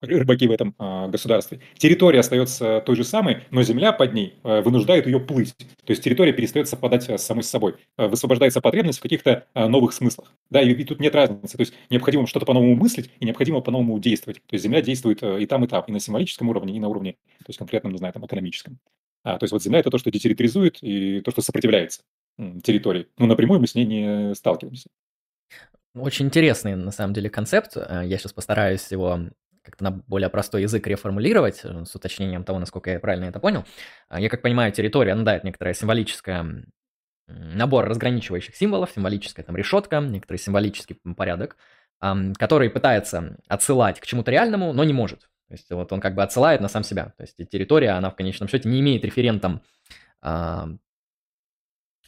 [0.00, 1.60] рыбаки в этом э, государстве.
[1.76, 5.54] Территория остается той же самой, но земля под ней э, вынуждает ее плыть.
[5.56, 7.76] То есть территория перестает совпадать э, самой с собой.
[7.96, 10.32] Э, высвобождается потребность в каких-то э, новых смыслах.
[10.50, 11.56] Да, и, и тут нет разницы.
[11.56, 14.40] То есть необходимо что-то по-новому мыслить и необходимо по-новому действовать.
[14.46, 16.88] То есть земля действует э, и там, и там, и на символическом уровне, и на
[16.88, 18.78] уровне, то есть конкретном, не знаю, там, экономическом.
[19.24, 22.02] А, то есть вот земля– это то, что детерриторизует и то, что сопротивляется
[22.62, 23.08] территории.
[23.18, 24.88] Но напрямую мы с ней не сталкиваемся.
[25.94, 27.76] Очень интересный, на самом деле, концепт.
[27.76, 29.20] Э, я сейчас постараюсь его
[29.68, 33.64] как-то на более простой язык реформулировать, э, с уточнением того, насколько я правильно это понял.
[34.08, 36.64] А, я как понимаю, территория, ну да, это некоторая символическая
[37.26, 41.58] набор разграничивающих символов, символическая там решетка, некоторый символический порядок,
[42.38, 45.28] который пытается отсылать к чему-то реальному, но не может.
[45.48, 47.12] То есть вот он как бы отсылает на сам себя.
[47.18, 49.60] То есть территория, она в конечном счете не имеет референтом
[50.22, 50.68] а,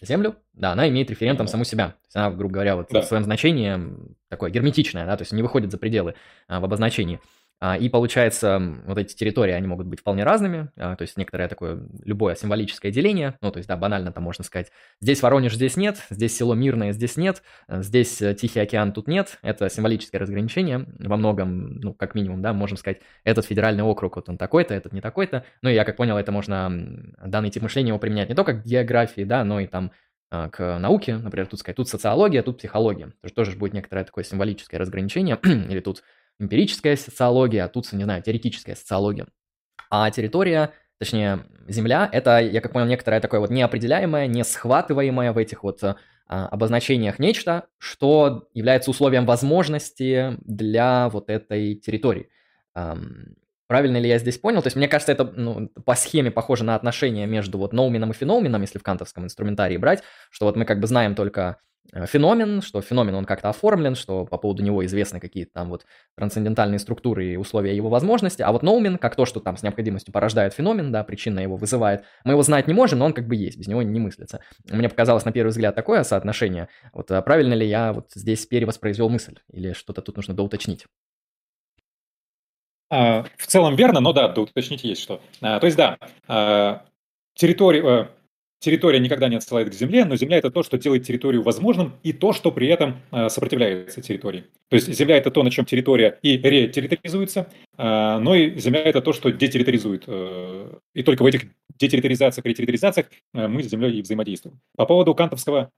[0.03, 1.88] Землю, да, она имеет референтом саму себя.
[1.88, 3.03] То есть она, грубо говоря, вот да.
[3.03, 3.79] в своем значении
[4.29, 6.14] такое герметичное, да, то есть не выходит за пределы
[6.49, 7.20] а, в обозначении.
[7.62, 11.46] А, и получается, вот эти территории, они могут быть вполне разными, а, то есть некоторое
[11.46, 15.77] такое, любое символическое деление, ну, то есть, да, банально там можно сказать, здесь Воронеж, здесь
[15.77, 20.18] нет, здесь село Мирное, здесь нет, э, здесь э, Тихий океан, тут нет, это символическое
[20.18, 24.73] разграничение, во многом, ну, как минимум, да, можем сказать, этот федеральный округ, вот он такой-то,
[24.73, 26.70] этот не такой-то, ну, я как понял, это можно,
[27.23, 29.92] данный тип мышления его применять не только к географии, да, но и там
[30.31, 34.79] а, к науке, например, тут сказать, тут социология, тут психология, тоже будет некоторое такое символическое
[34.79, 36.05] разграничение, или тут
[36.40, 39.26] эмпирическая социология, а тут, не знаю, теоретическая социология.
[39.90, 45.38] А территория, точнее, Земля, это, я как понял, некоторое такое вот неопределяемое, не схватываемое в
[45.38, 52.29] этих вот а, обозначениях нечто, что является условием возможности для вот этой территории.
[52.72, 54.62] Правильно ли я здесь понял?
[54.62, 58.14] То есть мне кажется, это ну, по схеме похоже на отношения между вот ноуменом и
[58.14, 61.69] феноменом, если в кантовском инструментарии брать, что вот мы как бы знаем только Э,
[62.07, 66.79] феномен, что феномен, он как-то оформлен, что по поводу него известны какие-то там вот трансцендентальные
[66.79, 70.55] структуры и условия его возможности, а вот ноумен, как то, что там с необходимостью порождает
[70.55, 73.59] феномен, да, причина его вызывает, мы его знать не можем, но он как бы есть,
[73.59, 74.40] без него не мыслится.
[74.70, 79.09] Мне показалось на первый взгляд такое соотношение, вот а правильно ли я вот здесь перевоспроизвел
[79.09, 80.87] мысль, или что-то тут нужно доуточнить?
[82.92, 85.20] А, в целом верно, но да, доуточнить есть что.
[85.40, 85.98] А, то есть да,
[87.35, 88.11] территория,
[88.61, 92.12] территория никогда не отсылает к Земле, но Земля это то, что делает территорию возможным, и
[92.12, 94.44] то, что при этом э, сопротивляется территории.
[94.68, 99.01] То есть Земля это то, на чем территория и ретерриторизуется, э, но и Земля это
[99.01, 100.05] то, что детерриторизует.
[100.07, 101.46] Э, и только в этих
[101.79, 104.61] детерриторизациях, ретерриторизациях мы с Землей и взаимодействуем.
[104.77, 105.70] По поводу кантовского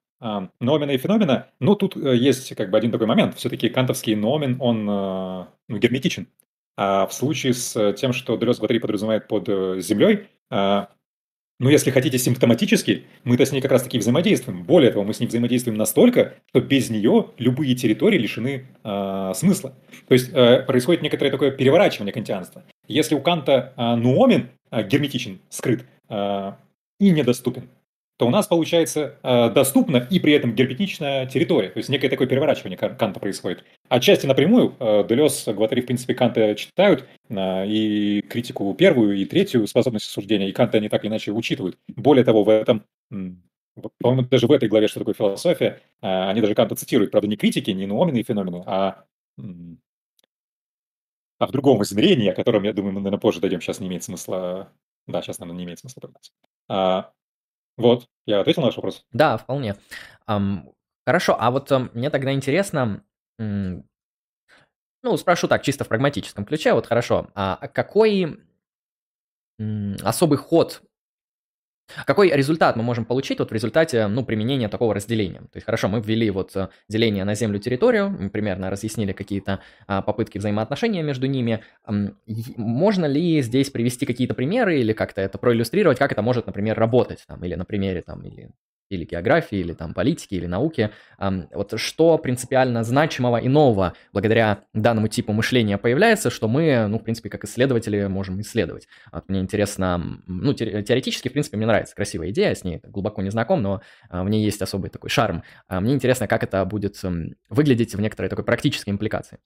[0.61, 3.37] номена и феномена, ну тут есть как бы один такой момент.
[3.37, 6.27] Все-таки кантовский номен, он ну, герметичен.
[6.77, 9.47] А в случае с тем, что Делес Гватари подразумевает под
[9.81, 10.29] Землей,
[11.63, 14.65] но если хотите симптоматически, мы-то с ней как раз-таки взаимодействуем.
[14.65, 19.73] Более того, мы с ней взаимодействуем настолько, что без нее любые территории лишены э, смысла.
[20.09, 22.65] То есть э, происходит некоторое такое переворачивание кантианства.
[22.89, 26.53] Если у Канта э, нуомен э, герметичен, скрыт э,
[26.99, 27.69] и недоступен,
[28.23, 31.71] то у нас получается э, доступна и при этом герметичная территория.
[31.71, 33.65] То есть некое такое переворачивание Канта происходит.
[33.89, 39.67] Отчасти напрямую э, Делес, Гватари, в принципе, Канта читают, э, и критику первую и третью
[39.67, 41.79] способность суждения, и Канта они так или иначе учитывают.
[41.89, 42.85] Более того, в этом
[43.99, 47.73] по-моему, даже в этой главе, что такое философия, они даже Канта цитируют, правда, не критики,
[47.73, 49.03] не нуоменные феномены, а,
[51.39, 54.05] а в другом измерении, о котором, я думаю, мы, наверное, позже дойдем, сейчас не имеет
[54.05, 54.71] смысла,
[55.09, 56.33] да, сейчас, наверное, не имеет смысла говорить.
[57.77, 59.05] Вот, я ответил на ваш вопрос?
[59.13, 59.77] Да, вполне.
[61.05, 63.03] Хорошо, а вот ам, мне тогда интересно,
[63.39, 68.39] ну, спрошу так, чисто в прагматическом ключе, вот хорошо, а какой
[69.59, 70.83] м, особый ход
[72.07, 75.41] какой результат мы можем получить вот в результате ну, применения такого разделения?
[75.41, 80.39] То есть, хорошо, мы ввели вот э, деление на землю-территорию, примерно разъяснили какие-то а, попытки
[80.39, 81.63] взаимоотношения между ними.
[82.57, 87.25] Можно ли здесь привести какие-то примеры или как-то это проиллюстрировать, как это может, например, работать?
[87.27, 88.51] Там, или на примере там, или
[88.95, 90.91] или географии, или там политики, или науки.
[91.19, 97.05] Вот что принципиально значимого и нового благодаря данному типу мышления появляется, что мы, ну, в
[97.05, 98.89] принципе, как исследователи можем исследовать.
[99.11, 103.23] Вот мне интересно, ну, теоретически, в принципе, мне нравится красивая идея, я с ней глубоко
[103.23, 105.43] не знаком, но а, в ней есть особый такой шарм.
[105.69, 107.01] А мне интересно, как это будет
[107.49, 109.39] выглядеть в некоторой такой практической импликации.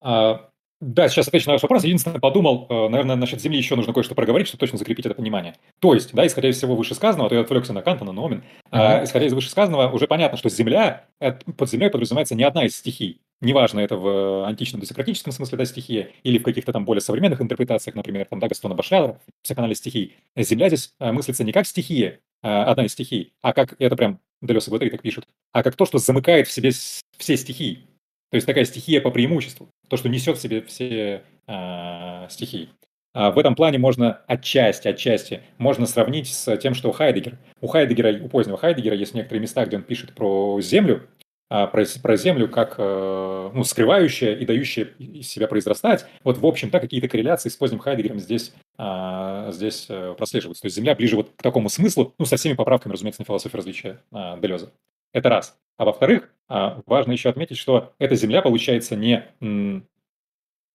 [0.00, 1.82] А, да, сейчас отвечу на ваш вопрос.
[1.84, 5.56] Единственное, подумал, э, наверное, насчет Земли еще нужно кое-что проговорить, чтобы точно закрепить это понимание.
[5.80, 9.04] То есть, да, исходя из всего вышесказанного, то я отвлекся на Канта, на Номин, uh-huh.
[9.04, 13.20] исходя из вышесказанного, уже понятно, что Земля, под Землей подразумевается не одна из стихий.
[13.40, 17.94] Неважно, это в античном досократическом смысле, да, стихия, или в каких-то там более современных интерпретациях,
[17.94, 20.16] например, там, да, Гастона Башлера, психоанализ стихий.
[20.36, 24.68] Земля здесь э, мыслится не как стихия, одна из стихий, а как, это прям Делес
[24.68, 27.88] и так пишут, а как то, что замыкает в себе все стихии.
[28.30, 32.68] То есть такая стихия по преимуществу, то, что несет в себе все э, стихии.
[33.14, 37.38] А в этом плане можно отчасти, отчасти, можно сравнить с тем, что Хайдегер.
[37.60, 41.08] У Хайдегера, у позднего Хайдегера есть некоторые места, где он пишет про Землю,
[41.50, 46.04] а, про, про Землю как э, ну, скрывающая и дающая из себя произрастать.
[46.22, 50.62] Вот, в общем-то, какие-то корреляции с поздним Хайдегером здесь, э, здесь э, прослеживаются.
[50.62, 53.56] То есть Земля ближе вот к такому смыслу, ну, со всеми поправками, разумеется, на философию
[53.56, 54.70] различия э, Делеза.
[55.18, 55.58] Это раз.
[55.78, 59.26] А во-вторых, а, важно еще отметить, что эта земля получается не,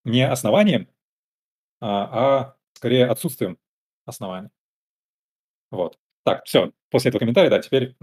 [0.03, 0.89] не основанием,
[1.79, 3.57] а, а скорее отсутствием
[4.05, 4.51] основания.
[5.71, 5.97] Вот.
[6.25, 6.73] Так, все.
[6.89, 7.95] После этого комментария, да, теперь,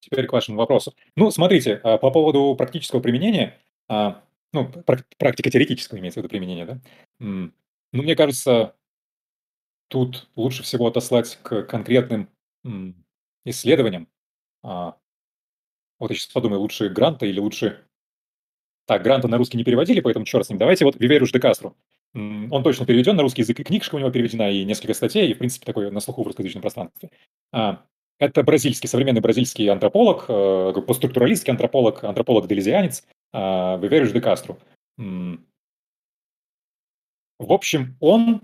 [0.00, 0.94] теперь к вашему вопросу.
[1.16, 4.70] Ну, смотрите, а, по поводу практического применения, ну,
[5.16, 6.80] практика теоретического имеется в виду применение, да?
[7.18, 7.50] Ну,
[7.92, 8.76] мне кажется,
[9.88, 12.28] тут лучше всего отослать к конкретным
[13.44, 14.08] исследованиям,
[14.62, 14.96] а,
[15.98, 17.84] вот я сейчас подумаю, лучше Гранта или лучше...
[18.86, 20.58] Так, Гранта на русский не переводили, поэтому черт с ним.
[20.58, 21.74] Давайте вот Виверуш де Кастро.
[22.14, 25.34] Он точно переведен на русский язык, и книжка у него переведена, и несколько статей, и,
[25.34, 27.10] в принципе, такой на слуху в русскоязычном пространстве.
[27.52, 27.84] А,
[28.18, 34.58] это бразильский, современный бразильский антрополог, э, постструктуралистский антрополог, антрополог-делезианец а, Виверуш де Кастро.
[34.98, 35.38] В
[37.38, 38.42] общем, он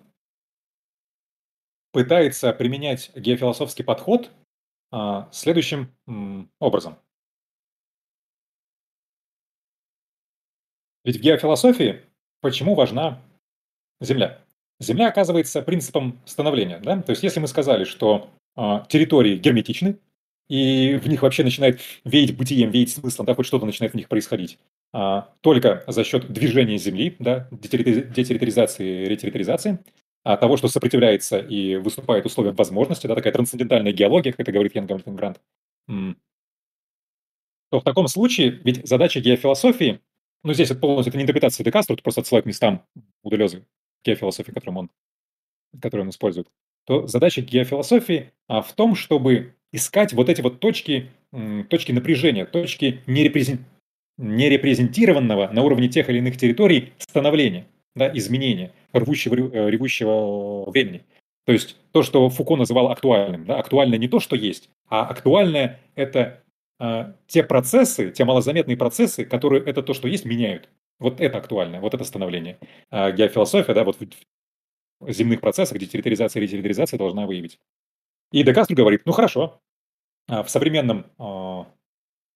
[1.92, 4.30] пытается применять геофилософский подход
[5.32, 5.92] следующим
[6.58, 6.96] образом.
[11.04, 12.02] Ведь в геофилософии
[12.40, 13.22] почему важна
[14.00, 14.40] Земля?
[14.80, 16.78] Земля оказывается принципом становления.
[16.78, 17.02] Да?
[17.02, 19.98] То есть если мы сказали, что э, территории герметичны,
[20.48, 24.08] и в них вообще начинает веять бытием, веять смыслом, да, хоть что-то начинает в них
[24.08, 24.58] происходить,
[24.92, 29.78] а, только за счет движения Земли, да, детерриторизации, ретиритаризации,
[30.36, 34.86] того, что сопротивляется и выступает условием возможности, да, такая трансцендентальная геология, как это говорит Ян
[34.86, 35.40] Гамильтон Грант,
[37.70, 40.00] то в таком случае, ведь задача геофилософии,
[40.42, 42.84] ну здесь это полностью это не интерпретация Декастро, это просто отсылает к местам
[43.22, 44.90] у геофилософии, которым он,
[45.80, 46.48] которую он использует,
[46.86, 51.10] то задача геофилософии а, в том, чтобы искать вот эти вот точки,
[51.68, 53.60] точки напряжения, точки нерепрезент...
[54.16, 61.04] нерепрезентированного на уровне тех или иных территорий становления, да, изменения, рвущего, э, ревущего времени.
[61.44, 63.46] То есть то, что Фуко называл актуальным.
[63.46, 66.42] Да, актуальное не то, что есть, а актуальное– это
[66.78, 70.68] а, те процессы, те малозаметные процессы, которые это то, что есть, меняют.
[70.98, 72.58] Вот это актуально, вот это становление.
[72.90, 73.96] А геофилософия, да, вот
[75.00, 77.58] в земных процессах, где территоризация и ретерриторизация должна выявить.
[78.32, 79.60] И Декастро говорит, ну хорошо,
[80.28, 81.66] а в современном, а,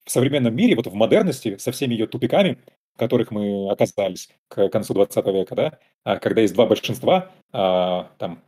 [0.05, 2.59] в современном мире, вот в модерности, со всеми ее тупиками,
[2.95, 8.43] в которых мы оказались к концу 20 века, да, когда есть два большинства, там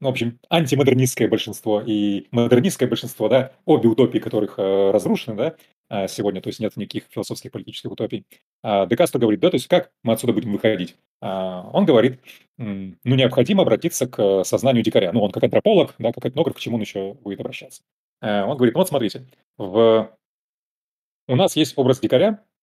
[0.00, 5.56] ну, в общем, антимодернистское большинство и модернистское большинство, да, обе утопии которых э, разрушены, да,
[5.88, 8.24] а, сегодня, то есть нет никаких философских политических утопий.
[8.62, 10.96] А Декастро говорит, да, то есть как мы отсюда будем выходить?
[11.20, 12.20] А, он говорит,
[12.58, 15.12] ну, необходимо обратиться к сознанию дикаря.
[15.12, 17.82] Ну, он как антрополог, да, как этнограф, к чему он еще будет обращаться?
[18.20, 20.14] А, он говорит, ну, вот смотрите, в...
[21.26, 22.57] у нас есть образ дикаря, а,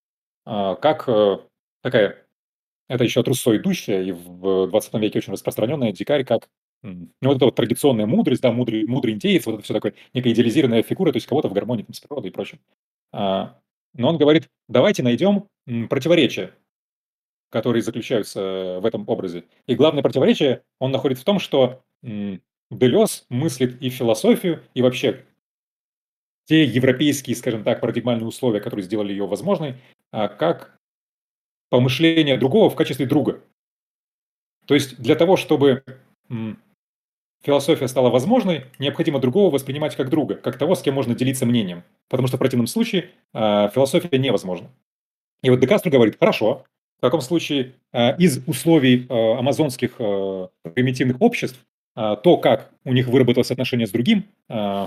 [0.46, 1.38] как э,
[1.82, 2.24] такая,
[2.88, 6.48] это еще от Руссо идущая, и в 20 веке очень распространенная дикарь, как
[6.82, 10.32] ну, вот эта вот традиционная мудрость, да, мудрый, мудрый индеец, вот это все такое, некая
[10.32, 12.60] идеализированная фигура, то есть кого-то в гармонии там, с природой и прочим.
[13.12, 13.58] А,
[13.94, 15.48] но он говорит, давайте найдем
[15.88, 16.54] противоречия,
[17.50, 19.44] которые заключаются в этом образе.
[19.66, 25.24] И главное противоречие он находит в том, что Делес мыслит и философию, и вообще
[26.44, 29.74] те европейские, скажем так, парадигмальные условия, которые сделали ее возможной,
[30.12, 30.76] а как
[31.70, 33.40] помышление другого в качестве друга.
[34.66, 35.84] То есть для того, чтобы
[37.42, 41.84] философия стала возможной, необходимо другого воспринимать как друга, как того, с кем можно делиться мнением.
[42.08, 44.70] Потому что в противном случае э, философия невозможна.
[45.42, 46.64] И вот Декастро говорит, хорошо,
[46.98, 51.58] в таком случае э, из условий э, амазонских примитивных обществ,
[51.94, 54.86] то, как у них выработалось отношение с другим, э,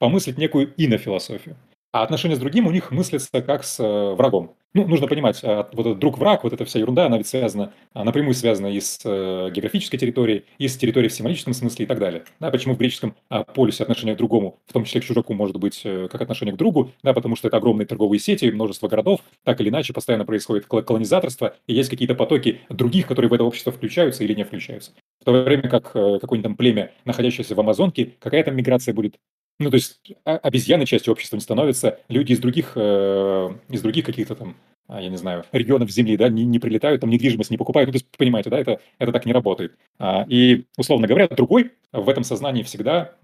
[0.00, 1.56] помыслить некую инофилософию.
[1.92, 4.56] А отношения с другим у них мыслятся как с э, врагом.
[4.74, 8.04] Ну, нужно понимать, а, вот этот друг-враг, вот эта вся ерунда, она ведь связана, а,
[8.04, 11.98] напрямую связана и с э, географической территорией, и с территорией в символическом смысле и так
[11.98, 12.24] далее.
[12.38, 15.56] Да, почему в греческом а, полюсе отношение к другому, в том числе к чужаку, может
[15.56, 19.20] быть э, как отношение к другу, да, потому что это огромные торговые сети, множество городов,
[19.42, 23.72] так или иначе постоянно происходит колонизаторство, и есть какие-то потоки других, которые в это общество
[23.72, 24.92] включаются или не включаются.
[25.22, 29.16] В то время как какое-нибудь там племя, находящееся в Амазонке, какая там миграция будет
[29.58, 34.06] ну, то есть а, обезьяны частью общества не становятся, люди из других, э, из других
[34.06, 37.58] каких-то там, а, я не знаю, регионов Земли, да, не, не прилетают, там недвижимость не
[37.58, 37.88] покупают.
[37.88, 39.76] Ну, то есть, понимаете, да, это, это так не работает.
[39.98, 43.14] А, и, условно говоря, другой в этом сознании всегда,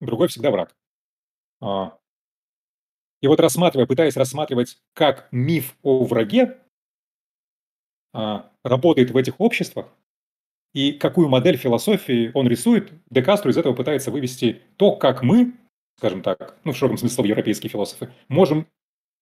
[0.00, 0.76] другой всегда враг.
[1.60, 1.98] А,
[3.20, 6.58] и вот рассматривая, пытаясь рассматривать, как миф о враге
[8.12, 9.88] а, работает в этих обществах,
[10.76, 15.54] и какую модель философии он рисует, Декастро из этого пытается вывести то, как мы,
[15.96, 18.66] скажем так, ну, в широком смысле европейские философы, можем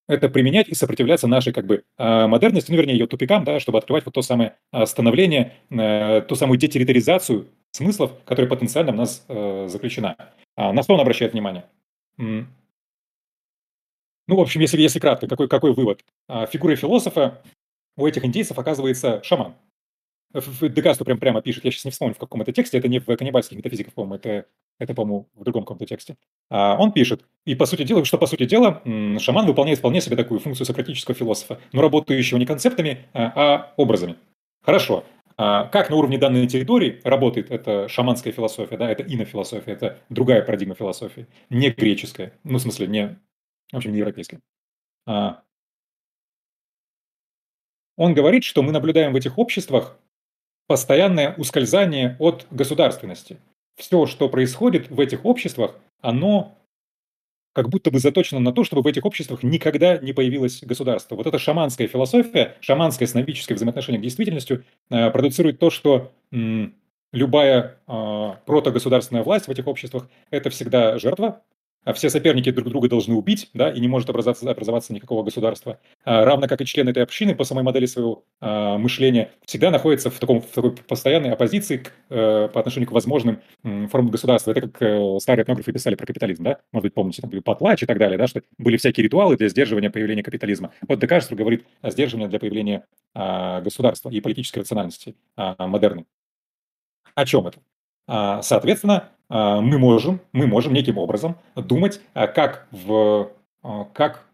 [0.08, 3.78] это применять и сопротивляться нашей как бы а, модерности, ну, вернее, ее тупикам, да, чтобы
[3.78, 9.24] открывать вот то самое а, становление, э, ту самую детерриторизацию смыслов, которая потенциально в нас
[9.28, 10.16] э, заключена.
[10.56, 11.66] А на что он обращает внимание?
[12.16, 12.46] Ну,
[14.26, 16.04] в общем, если, если кратко, какой, какой вывод?
[16.50, 17.42] Фигурой философа
[17.96, 19.54] у этих индейцев оказывается шаман.
[20.34, 23.16] Декастро прям прямо пишет, я сейчас не вспомню, в каком это тексте, это не в
[23.16, 24.46] каннибальских метафизиках, по-моему, это,
[24.80, 26.16] это по-моему, в другом каком-то тексте.
[26.50, 28.82] А он пишет, и по сути дела, что по сути дела,
[29.18, 34.16] шаман выполняет вполне себе такую функцию сократического философа, но работающего не концептами, а, а образами.
[34.62, 35.04] Хорошо.
[35.36, 40.42] А как на уровне данной территории работает эта шаманская философия, да, это инофилософия, это другая
[40.42, 43.18] парадигма философии, не греческая, ну, в смысле, не,
[43.72, 44.40] в общем, не европейская.
[45.06, 45.42] А,
[47.96, 49.98] он говорит, что мы наблюдаем в этих обществах
[50.66, 53.38] постоянное ускользание от государственности.
[53.76, 56.56] Все, что происходит в этих обществах, оно
[57.54, 61.14] как будто бы заточено на то, чтобы в этих обществах никогда не появилось государство.
[61.14, 66.12] Вот эта шаманская философия, шаманское сновидческое взаимоотношение к действительности э, продуцирует то, что
[67.12, 71.42] любая э, протогосударственная власть в этих обществах– это всегда жертва,
[71.84, 75.78] а все соперники друг друга должны убить, да, и не может образоваться, образоваться никакого государства.
[76.04, 80.10] А, равно как и члены этой общины по самой модели своего а, мышления всегда находятся
[80.10, 84.50] в, таком, в такой постоянной оппозиции к, а, по отношению к возможным м, формам государства.
[84.52, 86.60] Это как а, старые этнографы писали про капитализм, да?
[86.72, 89.90] Может быть, помните, там, Патлач и так далее, да, что были всякие ритуалы для сдерживания
[89.90, 90.72] появления капитализма.
[90.88, 96.06] Вот Декарстер говорит о сдерживании для появления а, государства и политической рациональности а, модерны.
[97.14, 97.60] О чем это?
[98.06, 103.30] А, соответственно, а, мы можем, мы можем неким образом думать, а, как в
[103.94, 104.26] как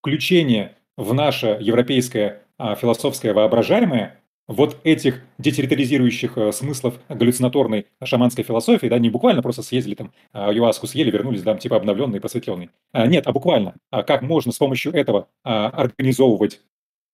[0.00, 4.18] включение в наше европейское философское воображаемое
[4.48, 10.88] вот этих детерриторизирующих э, смыслов галлюцинаторной шаманской философии, да, не буквально просто съездили там, юаску
[10.88, 12.70] съели, вернулись, да, типа обновленные, просветленные.
[12.92, 16.60] Нет, а буквально, как можно с помощью этого организовывать,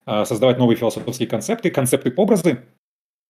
[0.06, 2.60] создавать новые философские концепты, концепты-образы,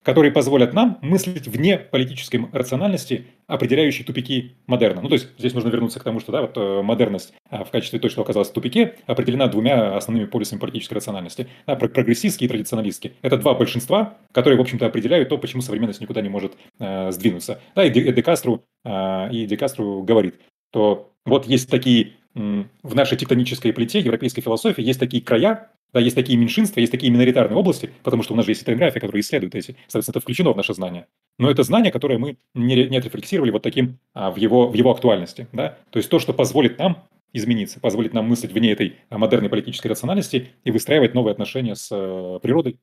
[0.02, 5.02] которые позволят нам мыслить вне политической рациональности, определяющей тупики модерна.
[5.02, 7.70] Ну, то есть здесь нужно вернуться к тому, что да, вот, э, модерность а, в
[7.70, 11.48] качестве той, что оказалась в тупике, определена двумя основными полюсами политической рациональности.
[11.66, 13.14] Да, прогрессистские и традиционалистские.
[13.22, 17.60] Это два большинства, которые, в общем-то, определяют то, почему современность никуда не может э, сдвинуться.
[17.74, 20.36] Да, и Декастру, э, и Декастру говорит,
[20.72, 26.14] то вот есть такие в нашей тектонической плите европейской философии есть такие края, да, есть
[26.14, 29.54] такие меньшинства, есть такие миноритарные области, потому что у нас же есть историография, которая исследует
[29.54, 29.76] эти.
[29.88, 31.06] Соответственно, это включено в наше знание.
[31.38, 34.92] Но это знание, которое мы не, не отрефлексировали вот таким а, в, его, в его
[34.92, 35.48] актуальности.
[35.52, 35.78] Да?
[35.90, 39.88] То есть то, что позволит нам измениться, позволит нам мыслить вне этой а, модерной политической
[39.88, 42.78] рациональности и выстраивать новые отношения с э, природой.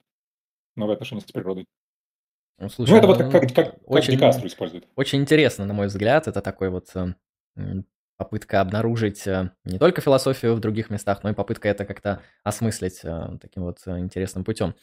[0.75, 1.65] Новые отношения с природой.
[2.59, 4.87] Ну, слушай, ну это вот как, как, как, очень, как Декастру использует.
[4.95, 6.27] Очень интересно, на мой взгляд.
[6.27, 7.13] Это такой вот э,
[8.17, 13.01] попытка обнаружить э, не только философию в других местах, но и попытка это как-то осмыслить
[13.03, 14.75] э, таким вот э, интересным путем.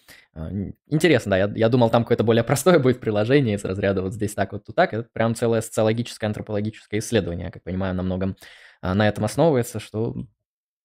[0.86, 4.34] Интересно, да, я, я думал, там какое-то более простое будет приложение из разряда вот здесь
[4.34, 4.94] так, вот тут так.
[4.94, 8.36] Это прям целое социологическое, антропологическое исследование, как понимаю, на многом
[8.82, 10.14] на этом основывается, что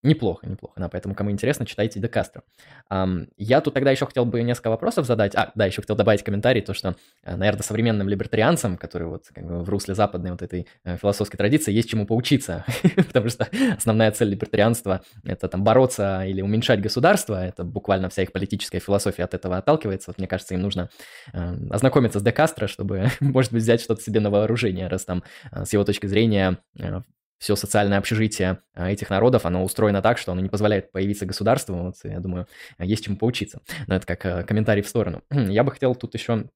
[0.02, 0.76] Неплохо, неплохо.
[0.80, 2.44] Да, поэтому, кому интересно, читайте Де Кастро.
[2.90, 5.36] Um, я тут тогда еще хотел бы несколько вопросов задать.
[5.36, 9.46] А, да, еще хотел добавить комментарий, то, что, э, наверное, современным либертарианцам, которые вот как
[9.46, 12.64] бы в русле западной вот этой э, философской традиции, есть чему поучиться.
[12.96, 17.46] Потому что основная цель либертарианства— это там бороться или уменьшать государство.
[17.46, 20.12] Это буквально вся их политическая философия от этого отталкивается.
[20.12, 20.90] Вот мне кажется, им нужно
[21.34, 25.24] э, ознакомиться с Де Кастро, чтобы, может быть, взять что-то себе на вооружение, раз там
[25.52, 27.02] э, с его точки зрения э,
[27.40, 31.76] все социальное общежитие а, этих народов, оно устроено так, что оно не позволяет появиться государству.
[31.76, 33.62] Вот, я думаю, есть чему поучиться.
[33.88, 35.24] Но это как э, комментарий в сторону.
[35.32, 36.50] Я бы хотел тут еще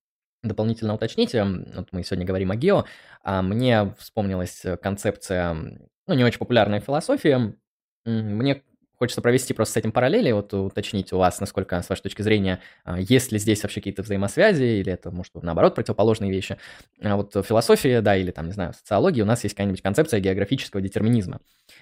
[0.43, 1.33] дополнительно уточнить.
[1.33, 2.85] Эм, вот мы сегодня говорим о гео.
[3.23, 5.53] А мне вспомнилась концепция,
[6.05, 7.55] ну, не очень популярная философия.
[8.05, 8.61] Мне
[8.97, 12.59] Хочется провести просто с этим параллели, вот уточнить у вас, насколько, с вашей точки зрения,
[12.83, 16.57] а, есть ли здесь вообще какие-то взаимосвязи, или это, может, наоборот, противоположные вещи.
[17.01, 19.81] А вот в философии, да, или там, не знаю, в социологии у нас есть какая-нибудь
[19.81, 21.39] концепция географического детерминизма.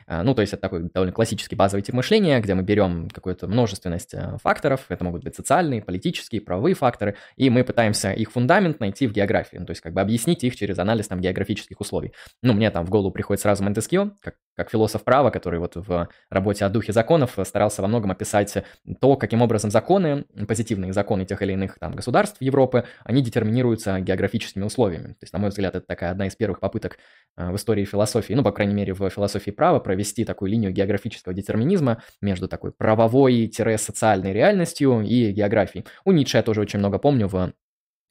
[0.07, 3.47] А, ну, то есть это такой довольно классический базовый тип мышления, где мы берем какую-то
[3.47, 9.07] множественность факторов, это могут быть социальные, политические, правовые факторы, и мы пытаемся их фундамент найти
[9.07, 12.13] в географии, ну, то есть как бы объяснить их через анализ там географических условий.
[12.41, 16.09] Ну, мне там в голову приходит сразу Монтескио, как, как философ права, который вот в
[16.29, 18.57] работе о духе закона законов старался во многом описать
[19.01, 24.63] то, каким образом законы, позитивные законы тех или иных там государств Европы, они детерминируются географическими
[24.63, 25.09] условиями.
[25.09, 26.97] То есть, на мой взгляд, это такая одна из первых попыток
[27.37, 31.33] э, в истории философии, ну, по крайней мере, в философии права, провести такую линию географического
[31.33, 35.85] детерминизма между такой правовой-социальной реальностью и географией.
[36.05, 37.51] У Ницше я тоже очень много помню в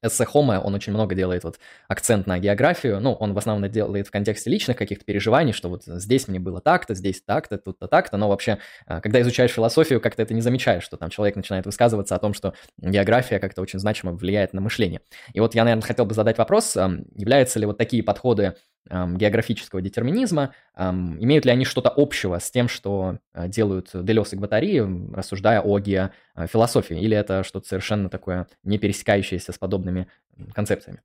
[0.03, 4.09] эссе Хома, он очень много делает вот акцент на географию, ну, он в основном делает
[4.09, 8.17] в контексте личных каких-то переживаний, что вот здесь мне было так-то, здесь так-то, тут-то так-то,
[8.17, 12.15] но вообще, а, когда изучаешь философию, как-то это не замечаешь, что там человек начинает высказываться
[12.15, 15.01] о том, что география как-то очень значимо влияет на мышление.
[15.33, 18.55] И вот я, наверное, хотел бы задать вопрос, являются ли вот такие подходы
[18.89, 24.81] географического детерминизма, имеют ли они что-то общего с тем, что э, делают Делес и Гватари,
[25.13, 30.09] рассуждая о геофилософии, или это что-то совершенно такое не пересекающееся с подобными
[30.55, 31.03] концепциями?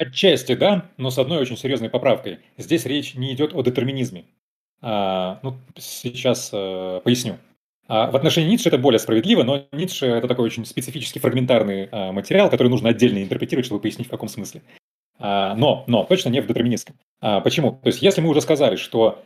[0.00, 2.38] Отчасти, да, но с одной очень серьезной поправкой.
[2.56, 4.24] Здесь речь не идет о детерминизме.
[4.80, 7.38] А, ну, сейчас а, поясню.
[7.86, 12.12] А, в отношении Ницше это более справедливо, но Ницше это такой очень специфический фрагментарный а,
[12.12, 14.62] материал, который нужно отдельно интерпретировать, чтобы пояснить, в каком смысле.
[15.20, 16.96] А, но, но точно не в детерминистском.
[17.20, 17.72] А, почему?
[17.82, 19.22] То есть, если мы уже сказали, что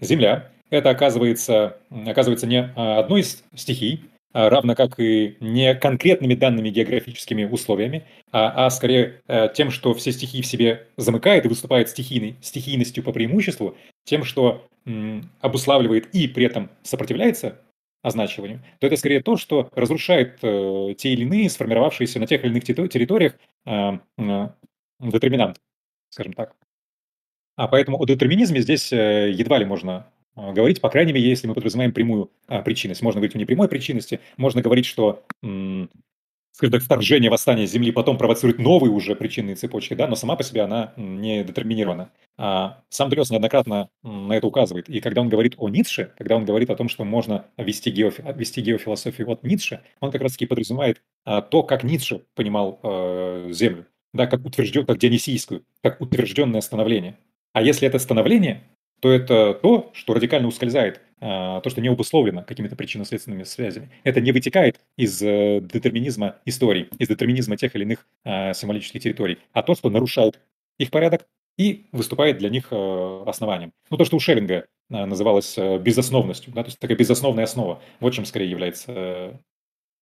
[0.00, 1.76] Земля это оказывается,
[2.06, 8.66] оказывается не а, одной из стихий, равно как и не конкретными данными географическими условиями, а,
[8.66, 13.12] а скорее э, тем, что все стихии в себе замыкает и выступает стихийной, стихийностью по
[13.12, 14.66] преимуществу, тем, что
[15.40, 17.60] обуславливает и при этом сопротивляется
[18.02, 22.50] означиванию, то это скорее то, что разрушает э, те или иные сформировавшиеся на тех или
[22.50, 23.36] иных территориях
[25.00, 25.60] детерминант,
[26.10, 26.54] скажем так.
[27.56, 31.46] А поэтому о детерминизме здесь э, едва ли можно э, говорить, по крайней мере, если
[31.46, 33.02] мы подразумеваем прямую а, причинность.
[33.02, 35.24] Можно говорить о непрямой причинности, можно говорить, что
[36.54, 40.44] скажем так, вторжение, восстание Земли потом провоцирует новые уже причинные цепочки, да, но сама по
[40.44, 42.10] себе она не детерминирована.
[42.36, 44.88] А сам Делес неоднократно на это указывает.
[44.88, 48.24] И когда он говорит о Ницше, когда он говорит о том, что можно вести, геофи,
[48.36, 53.86] вести геофилософию от Ницше, он как раз-таки подразумевает а, то, как Ницше понимал э, Землю,
[54.14, 57.18] да, как утвержден, как дионисийскую, как утвержденное становление.
[57.52, 58.62] А если это становление,
[59.00, 63.90] то это то, что радикально ускользает, а, то, что не обусловлено какими-то причинно-следственными связями.
[64.02, 69.38] Это не вытекает из э, детерминизма историй, из детерминизма тех или иных а, символических территорий,
[69.52, 70.40] а то, что нарушает
[70.78, 71.26] их порядок
[71.58, 73.72] и выступает для них э, основанием.
[73.90, 77.82] Ну, то, что у Шеллинга а, называлось э, безосновностью, да, то есть такая безосновная основа,
[78.00, 79.40] вот чем скорее является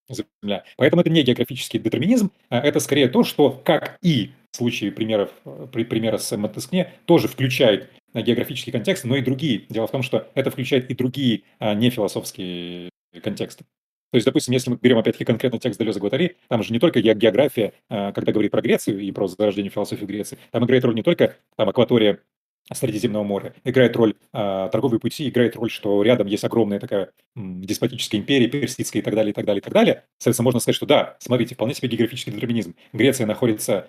[0.09, 0.65] Земля.
[0.77, 5.31] Поэтому это не географический детерминизм, это скорее то, что, как и в случае примеров,
[5.73, 9.65] при, примера с Монтескне, тоже включает географический контекст, но и другие.
[9.69, 12.91] Дело в том, что это включает и другие а, нефилософские
[13.23, 13.65] контексты.
[14.11, 17.01] То есть, допустим, если мы берем опять-таки конкретно текст Делеза Гватари, там же не только
[17.01, 21.03] география, а, когда говорит про Грецию и про зарождение философии Греции, там играет роль не
[21.03, 22.21] только там, акватория
[22.73, 27.61] Средиземного моря, играет роль а, торговые пути, играет роль, что рядом есть огромная такая м,
[27.63, 30.05] деспотическая империя, персидская и так далее, и так далее, и так далее.
[30.19, 32.75] Соответственно, можно сказать, что да, смотрите, вполне себе географический детерминизм.
[32.93, 33.89] Греция находится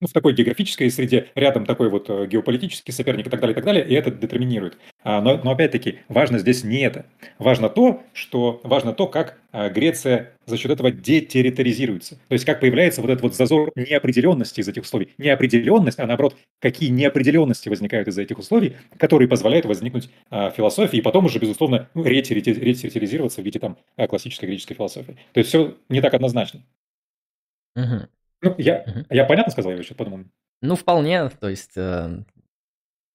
[0.00, 3.56] ну, в такой географической среде, рядом такой вот э, геополитический соперник и так далее, и
[3.56, 4.78] так далее, и это детерминирует.
[5.02, 7.06] А, но, но опять-таки, важно здесь не это.
[7.38, 12.16] Важно то, что, важно то, как а, Греция за счет этого детерриторизируется.
[12.28, 15.14] То есть, как появляется вот этот вот зазор неопределенности из этих условий.
[15.18, 21.02] Неопределенность, а наоборот, какие неопределенности возникают из этих условий, которые позволяют возникнуть а, философии, и
[21.02, 23.76] потом уже, безусловно, ну, ретерритизироваться в виде там
[24.08, 25.16] классической греческой философии.
[25.32, 26.62] То есть, все не так однозначно.
[27.74, 28.08] Угу.
[28.42, 29.06] Ну, я, Мгм.
[29.10, 30.26] я понятно сказал, я еще подумал.
[30.60, 32.24] Ну, вполне, то есть э,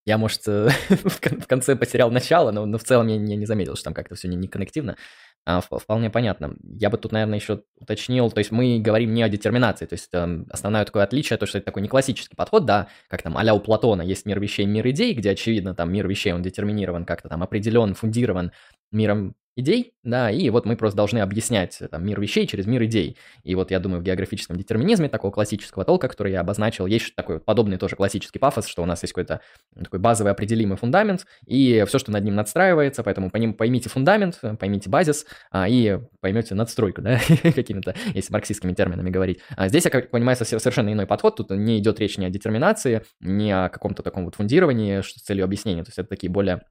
[0.06, 3.76] я, может, э, в конце потерял начало, но, но в целом я не, не заметил,
[3.76, 4.98] что там как-то все не, не коннективно.
[5.46, 6.56] А, вполне понятно.
[6.64, 10.10] Я бы тут, наверное, еще уточнил, то есть мы говорим не о детерминации, то есть
[10.14, 13.54] э, основное такое отличие, то, что это такой не классический подход, да, как там а
[13.54, 17.28] у Платона есть мир вещей, мир идей, где, очевидно, там мир вещей, он детерминирован, как-то
[17.28, 18.54] там определен, фундирован
[18.92, 22.84] миром идей, да, и вот мы просто должны объяснять э, там, мир вещей через мир
[22.84, 23.18] идей.
[23.44, 27.36] И вот я думаю, в географическом детерминизме такого классического толка, который я обозначил, есть такой
[27.36, 29.42] вот подобный тоже классический пафос, что у нас есть какой-то
[29.78, 35.26] такой базовый определимый фундамент, и все, что над ним надстраивается, поэтому поймите фундамент, поймите базис,
[35.52, 39.40] а, и поймете надстройку, да, какими-то, если марксистскими терминами говорить.
[39.56, 43.52] А здесь, как понимается, совершенно иной подход, тут не идет речь ни о детерминации, ни
[43.52, 46.64] о каком-то таком вот фундировании с целью объяснения, то есть это такие более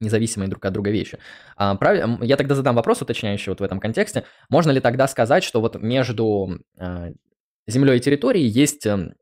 [0.00, 1.18] независимые друг от друга вещи.
[1.56, 2.22] А, прав...
[2.22, 4.24] Я тогда задам вопрос уточняющий вот в этом контексте.
[4.48, 7.10] Можно ли тогда сказать, что вот между а,
[7.66, 9.14] землей и территорией есть эм,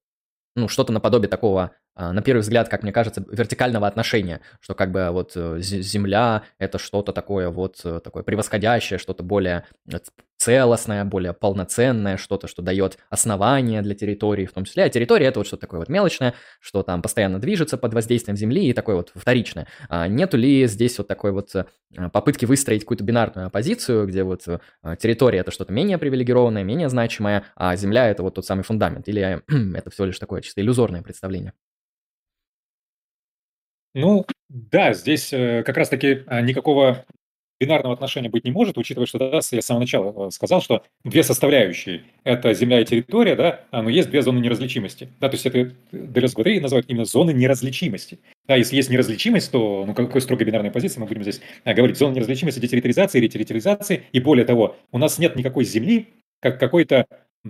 [0.56, 4.92] ну, что-то наподобие такого а, на первый взгляд, как мне кажется, вертикального отношения, что как
[4.92, 9.98] бы вот э, Земля— это что-то такое вот э, такое превосходящее, что-то более э,
[10.42, 15.38] целостное, более полноценное, что-то, что дает основание для территории в том числе, а территория— это
[15.38, 19.12] вот что-то такое вот мелочное, что там постоянно движется под воздействием Земли и такое вот
[19.14, 19.68] вторичное.
[19.88, 21.54] А нету ли здесь вот такой вот
[22.12, 24.42] попытки выстроить какую-то бинарную оппозицию, где вот
[24.98, 29.42] территория— это что-то менее привилегированное, менее значимое, а Земля— это вот тот самый фундамент, или
[29.76, 31.52] это всего лишь такое чисто иллюзорное представление?
[33.94, 37.04] Ну, да, здесь э, как раз-таки а, никакого
[37.62, 40.82] бинарного отношения быть не может, учитывая, что да, я с самого начала э, сказал, что
[41.04, 45.08] две составляющие– это земля и территория, да, а, но есть две зоны неразличимости.
[45.20, 48.18] Да, то есть это Делес Гватри называют именно зоны неразличимости.
[48.48, 51.96] Да, если есть неразличимость, то ну, какой строго бинарной позиции мы будем здесь а, говорить?
[51.96, 54.02] Зона неразличимости, детерриторизации, ретерриторизации.
[54.10, 56.08] И более того, у нас нет никакой земли,
[56.40, 57.06] как какой-то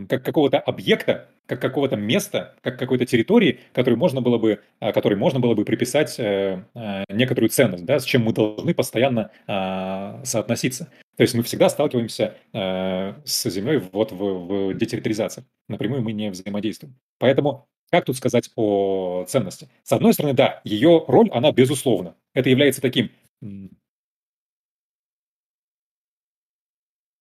[0.09, 5.15] как какого-то объекта, как какого-то места, как какой-то территории, который можно было бы, а, которой
[5.15, 10.21] можно было бы приписать э, э, некоторую ценность, да, с чем мы должны постоянно а,
[10.25, 10.91] соотноситься.
[11.17, 15.45] То есть мы всегда сталкиваемся э, с Землей вот в, в детерриторизации.
[15.69, 16.97] Напрямую мы не взаимодействуем.
[17.19, 19.69] Поэтому как тут сказать о ценности?
[19.83, 22.15] С одной стороны, да, ее роль, она безусловна.
[22.33, 23.11] Это является таким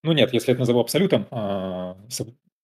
[0.04, 1.96] ну нет, если это назову абсолютом, а,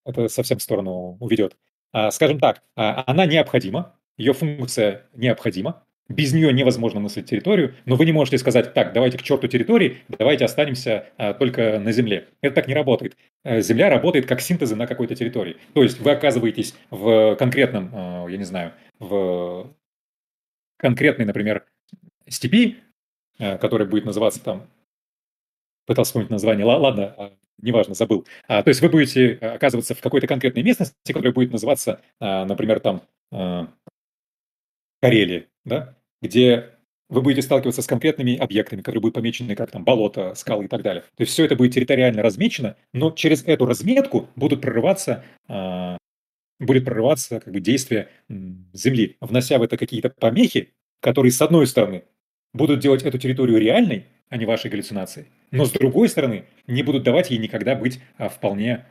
[0.09, 1.57] это совсем в сторону уведет.
[1.93, 7.97] А, скажем так, а, она необходима, ее функция необходима, без нее невозможно мыслить территорию, но
[7.97, 12.29] вы не можете сказать, так, давайте к черту территории, давайте останемся а, только на Земле.
[12.41, 13.17] Это так не работает.
[13.45, 15.59] Э, Земля работает как синтезы на какой-то территории.
[15.75, 19.71] То есть вы оказываетесь в конкретном, я не знаю, в
[20.79, 21.67] конкретной, например,
[22.27, 22.79] степи,
[23.39, 24.67] э, которая будет называться там,
[25.87, 28.27] пытался вспомнить название, ладно, неважно, забыл.
[28.47, 32.45] А, то есть вы будете э, оказываться в какой-то конкретной местности, которая будет называться, а,
[32.45, 33.03] например, там
[33.33, 33.69] а,
[35.01, 36.71] Карелия, да, где
[37.09, 40.83] вы будете сталкиваться с конкретными объектами, которые будут помечены как там болото, скалы и так
[40.83, 41.03] далее.
[41.17, 45.97] То есть все это будет территориально размечено, но через эту разметку будут прорываться э,
[46.61, 52.05] будет прорываться как бы действие Земли, внося в это какие-то помехи, которые, с одной стороны,
[52.53, 57.03] будут делать эту территорию реальной, а не вашей галлюцинацией, но с другой стороны, не будут
[57.03, 58.87] давать ей никогда быть а, вполне,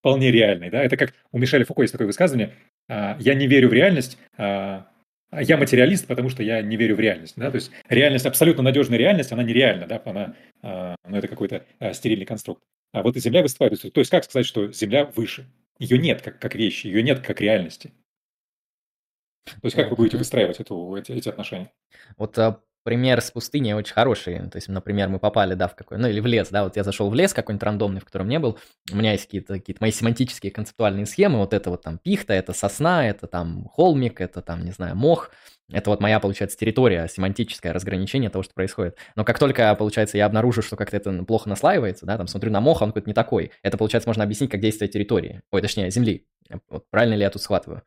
[0.00, 0.70] вполне реальной.
[0.70, 0.82] Да?
[0.82, 2.54] Это как у Мишеля Фуко есть такое высказывание
[2.88, 4.86] а, «я не верю в реальность, а,
[5.32, 7.34] я материалист, потому что я не верю в реальность.
[7.36, 7.50] Да?
[7.50, 10.02] То есть реальность, абсолютно надежная реальность, она нереальна, да?
[10.04, 12.62] она, ну, это какой-то стерильный конструкт.
[12.92, 13.80] А вот и Земля выступает.
[13.80, 15.46] То есть как сказать, что Земля выше?
[15.78, 17.92] Ее нет как, как вещи, ее нет как реальности.
[19.44, 21.72] То есть как вы будете выстраивать эту, эти, эти отношения?
[22.16, 24.38] Вот а, пример с пустыней очень хороший.
[24.50, 26.84] То есть, например, мы попали, да, в какой, ну или в лес, да, вот я
[26.84, 28.58] зашел в лес какой-нибудь рандомный, в котором не был.
[28.90, 31.38] У меня есть какие-то какие мои семантические концептуальные схемы.
[31.38, 35.30] Вот это вот там пихта, это сосна, это там холмик, это там, не знаю, мох.
[35.70, 38.98] Это вот моя, получается, территория, семантическое разграничение того, что происходит.
[39.16, 42.60] Но как только, получается, я обнаружу, что как-то это плохо наслаивается, да, там смотрю на
[42.60, 43.52] мох, он какой-то не такой.
[43.62, 45.42] Это, получается, можно объяснить как действие территории.
[45.50, 46.26] Ой, точнее, земли.
[46.68, 47.82] Вот правильно ли я тут схватываю?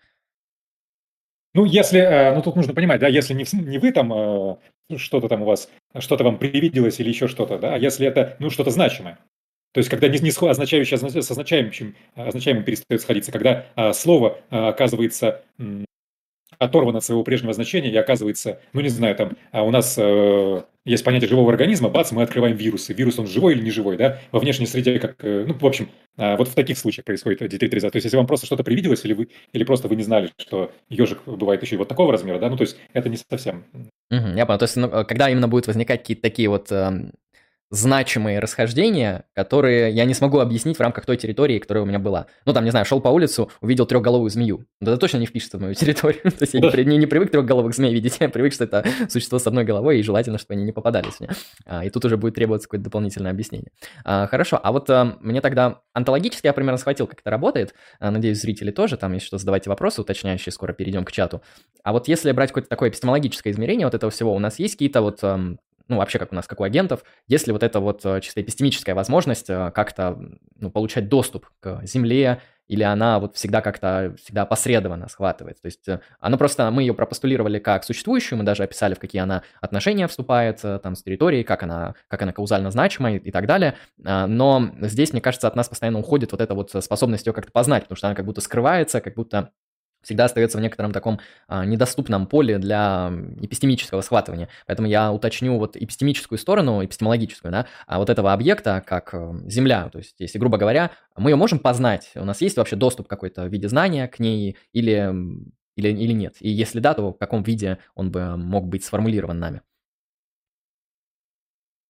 [1.56, 4.58] Ну, если, э, ну тут нужно понимать, да, если не, не вы там э,
[4.98, 5.70] что-то там у вас,
[6.00, 9.20] что-то вам привиделось или еще что-то, да, а если это, ну, что-то значимое.
[9.74, 14.70] То есть, когда не, не означающее с означающим, означаемым перестает сходиться, когда а, слово а,
[14.70, 15.44] оказывается
[16.60, 20.62] оторван от своего прежнего значения и оказывается, ну не знаю, там а у нас э,
[20.86, 22.94] есть понятие живого организма, бац, мы открываем вирусы.
[22.94, 24.20] Вирус, он живой или не живой, да?
[24.32, 27.92] Во внешней среде, как, э, ну, в общем, э, вот в таких случаях происходит детекторизация.
[27.92, 30.72] То есть, если вам просто что-то привиделось, или вы, или просто вы не знали, что
[30.90, 33.66] ежик бывает еще и вот такого размера, да, ну, то есть, это не совсем...
[34.12, 34.60] Угу, я понял.
[34.60, 37.10] То есть, ну, когда именно будут возникать какие-то такие вот э,
[37.72, 42.28] значимые расхождения, которые я не смогу объяснить в рамках той территории, которая у меня была.
[42.46, 44.66] Ну, там, не знаю, шел по улицу, увидел трехголовую змею.
[44.82, 46.22] Да это точно не впишется в мою территорию.
[46.24, 49.48] То есть я не, не, привык трехголовых змей видеть, я привык, что это существо с
[49.48, 51.30] одной головой, и желательно, чтобы они не попадались мне.
[51.66, 53.72] А, и тут уже будет требоваться какое-то дополнительное объяснение.
[54.04, 57.74] А, хорошо, а вот а, мне тогда антологически я примерно схватил, как это работает.
[58.00, 61.42] А, надеюсь, зрители тоже, там, если что, задавайте вопросы уточняющие, скоро перейдем к чату.
[61.84, 65.02] А вот если брать какое-то такое эпистемологическое измерение вот этого всего, у нас есть какие-то
[65.02, 65.24] вот
[65.88, 68.42] ну, вообще, как у нас, как у агентов, есть ли вот эта вот э, чисто
[68.42, 70.18] эпистемическая возможность э, как-то
[70.56, 75.62] ну, получать доступ к Земле, или она вот всегда как-то, всегда опосредованно схватывается.
[75.62, 79.22] То есть э, она просто, мы ее пропостулировали как существующую, мы даже описали, в какие
[79.22, 83.46] она отношения вступает там с территорией, как она, как она каузально значима и, и так
[83.46, 83.76] далее.
[84.04, 87.52] А, но здесь, мне кажется, от нас постоянно уходит вот эта вот способность ее как-то
[87.52, 89.52] познать, потому что она как будто скрывается, как будто
[90.06, 94.48] всегда остается в некотором таком а, недоступном поле для эпистемического схватывания.
[94.68, 99.90] Поэтому я уточню вот эпистемическую сторону, эпистемологическую, да, а вот этого объекта как э, Земля.
[99.90, 103.44] То есть, если, грубо говоря, мы ее можем познать, у нас есть вообще доступ какой-то
[103.44, 105.14] в виде знания к ней или,
[105.76, 106.36] или, или нет?
[106.40, 109.62] И если да, то в каком виде он бы мог быть сформулирован нами?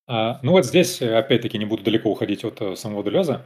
[0.08, 3.46] А, ну вот здесь, опять-таки, не буду далеко уходить от э, самого Делеза.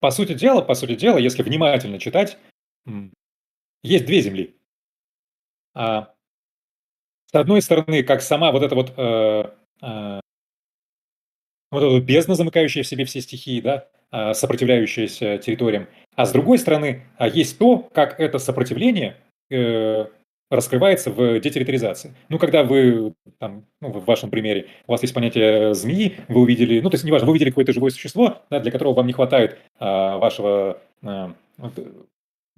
[0.00, 2.38] По сути дела, по сути дела, если внимательно читать,
[3.82, 4.56] есть две земли.
[5.74, 6.12] А,
[7.26, 9.44] с одной стороны, как сама вот эта вот, э,
[9.82, 10.20] э,
[11.70, 15.88] вот эта бездна, замыкающая в себе все стихии, да, э, сопротивляющаяся территориям.
[16.16, 19.16] А с другой стороны, а есть то, как это сопротивление
[19.48, 20.06] э,
[20.50, 22.14] раскрывается в детерриторизации.
[22.28, 26.80] Ну, когда вы, там, ну, в вашем примере, у вас есть понятие змеи, вы увидели,
[26.80, 29.58] ну, то есть, неважно, вы увидели какое-то живое существо, да, для которого вам не хватает
[29.78, 31.32] а, вашего а,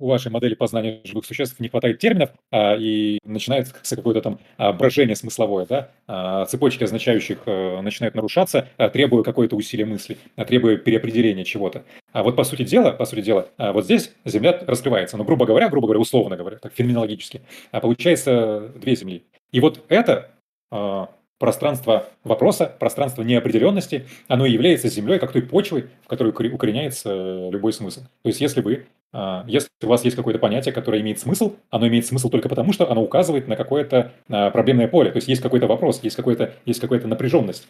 [0.02, 4.72] у вашей модели познания живых существ не хватает терминов, а, и начинается какое-то там а,
[4.72, 10.44] брожение смысловое, да, а, цепочки означающих а, начинают нарушаться, а, требуя какое-то усилие мысли, а,
[10.44, 11.84] требуя переопределения чего-то.
[12.12, 15.46] А вот по сути дела, по сути дела, а, вот здесь Земля раскрывается, ну, грубо
[15.46, 19.22] говоря, грубо говоря, условно говоря, так феноменологически, а получается две Земли.
[19.52, 20.30] И вот это
[20.72, 21.10] а,
[21.42, 27.72] пространство вопроса, пространство неопределенности, оно и является землей, как той почвой, в которой укореняется любой
[27.72, 28.02] смысл.
[28.22, 31.88] То есть, если вы, а, если у вас есть какое-то понятие, которое имеет смысл, оно
[31.88, 35.10] имеет смысл только потому, что оно указывает на какое-то а, проблемное поле.
[35.10, 37.66] То есть, есть какой-то вопрос, есть, какой-то, есть какая-то напряженность.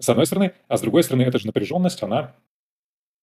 [0.00, 2.34] С одной стороны, а с другой стороны, эта же напряженность, она,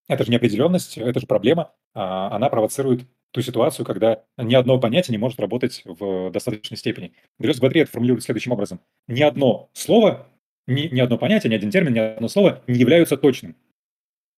[0.08, 3.02] это же неопределенность, это же проблема, а, она провоцирует
[3.32, 7.14] ту ситуацию, когда ни одно понятие не может работать в достаточной степени.
[7.40, 8.80] Гватри это формулирует следующим образом.
[9.08, 10.28] Ни одно слово,
[10.66, 13.56] ни, ни одно понятие, ни один термин, ни одно слово не являются точным.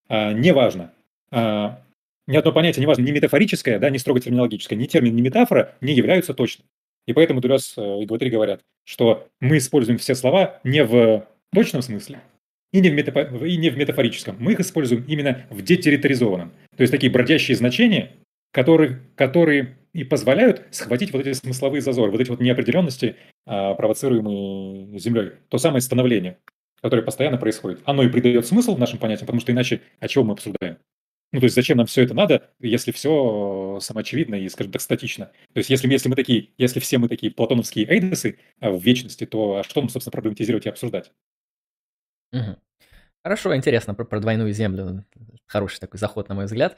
[0.08, 0.92] А, неважно.
[1.30, 1.80] А,
[2.26, 5.94] ни одно понятие, неважно, ни метафорическое, да, ни строго терминологическое, ни термин, ни метафора не
[5.94, 6.66] являются точным.
[7.06, 11.82] И поэтому Делез э, и Гватри говорят, что мы используем все слова не в точном
[11.82, 12.20] смысле,
[12.72, 13.44] и не, в метафо...
[13.44, 14.36] и не в метафорическом.
[14.38, 16.52] Мы их используем именно в детерриторизованном.
[16.76, 18.12] То есть такие бродящие значения,
[18.52, 23.16] которые, которые и позволяют схватить вот эти смысловые зазоры, вот эти вот неопределенности,
[23.46, 25.32] а, провоцируемые Землей.
[25.48, 26.38] То самое становление,
[26.80, 27.80] которое постоянно происходит.
[27.84, 30.78] Оно и придает смысл нашим понятиям, потому что иначе о чем мы обсуждаем?
[31.32, 35.26] Ну, то есть зачем нам все это надо, если все самоочевидно и, скажем так, статично?
[35.52, 39.26] То есть если, если мы такие, если все мы такие платоновские эйдосы а, в вечности,
[39.26, 41.12] то а что мы, собственно, проблематизировать и обсуждать?
[42.32, 42.56] Угу.
[43.22, 45.04] Хорошо, интересно про, про двойную землю.
[45.46, 46.76] Хороший такой заход, на мой взгляд.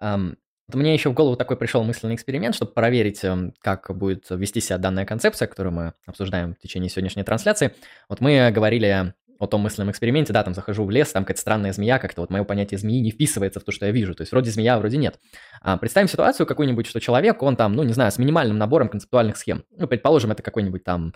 [0.00, 0.36] Um,
[0.66, 4.60] вот мне еще в голову такой пришел мысленный эксперимент, чтобы проверить, эм, как будет вести
[4.60, 7.74] себя данная концепция, которую мы обсуждаем в течение сегодняшней трансляции.
[8.08, 11.72] Вот мы говорили о том мысленном эксперименте, да, там захожу в лес, там какая-то странная
[11.72, 14.32] змея, как-то вот мое понятие змеи не вписывается в то, что я вижу, то есть
[14.32, 15.18] вроде змея, вроде нет.
[15.60, 19.36] А представим ситуацию какую-нибудь, что человек, он там, ну, не знаю, с минимальным набором концептуальных
[19.36, 19.64] схем.
[19.76, 21.12] Ну, предположим, это какой-нибудь там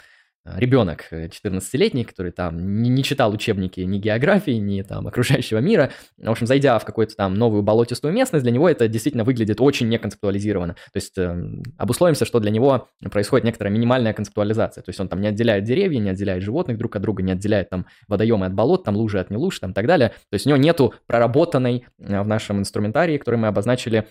[0.56, 5.90] ребенок 14-летний, э, который там не, не читал учебники ни географии, ни там окружающего мира.
[6.16, 9.88] В общем, зайдя в какую-то там новую болотистую местность, для него это действительно выглядит очень
[9.88, 10.74] неконцептуализированно.
[10.74, 11.36] То есть э,
[11.76, 14.82] обусловимся, что для него происходит некоторая минимальная концептуализация.
[14.82, 17.70] То есть он там не отделяет деревья, не отделяет животных друг от друга, не отделяет
[17.70, 20.08] там водоемы от болот, там лужи от нелуж, там и так далее.
[20.08, 24.06] То есть у него нету проработанной э, в нашем инструментарии, который мы обозначили,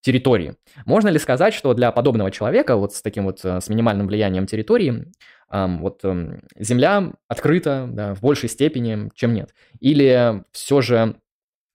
[0.00, 0.54] территории.
[0.84, 4.46] Можно ли сказать, что для подобного человека, вот с таким вот, э, с минимальным влиянием
[4.46, 5.12] территории,
[5.48, 9.54] вот эм, Земля открыта да, в большей степени, чем нет?
[9.78, 11.16] Или все же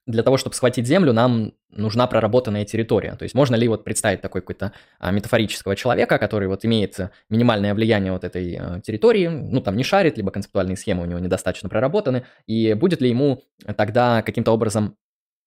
[0.08, 3.16] для того, чтобы схватить Землю, нам нужна проработанная территория.
[3.16, 6.98] То есть можно ли вот представить такой какой-то а, метафорического человека, который вот имеет
[7.30, 11.20] минимальное влияние вот этой а, территории, ну там не шарит, либо концептуальные схемы у него
[11.20, 13.44] недостаточно проработаны, и будет ли ему
[13.78, 14.98] тогда каким-то образом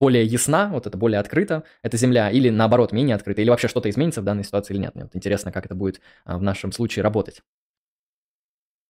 [0.01, 3.89] более ясна, вот это более открыто, эта земля, или наоборот, менее открыта, или вообще что-то
[3.91, 4.95] изменится в данной ситуации или нет.
[4.95, 7.43] Мне вот интересно, как это будет а, в нашем случае работать.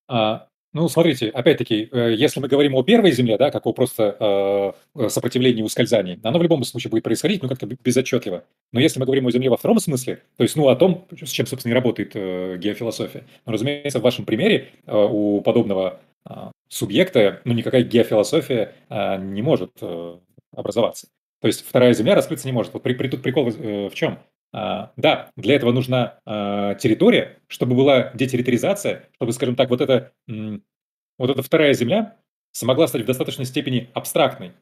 [0.09, 4.75] А, ну, смотрите, опять-таки, э, если мы говорим о первой земле, да, как о просто
[4.95, 8.43] э, сопротивлении ускользаний, оно в любом случае будет происходить, ну, как-то безотчетливо.
[8.73, 11.31] Но если мы говорим о земле во втором смысле, то есть, ну, о том, с
[11.31, 16.51] чем, собственно, и работает э, геофилософия, ну, разумеется, в вашем примере э, у подобного э,
[16.69, 20.19] субъекта, ну, никакая геофилософия э, не может э,
[20.57, 21.09] образоваться.
[21.41, 22.73] То есть вторая Земля раскрыться не может.
[22.73, 24.19] Вот при, при, тут прикол э, в чем?
[24.53, 30.13] А, да, для этого нужна а, территория, чтобы была детерриторизация, чтобы, скажем так, вот эта,
[30.27, 32.17] вот эта вторая Земля
[32.53, 34.53] смогла стать в достаточной степени абстрактной.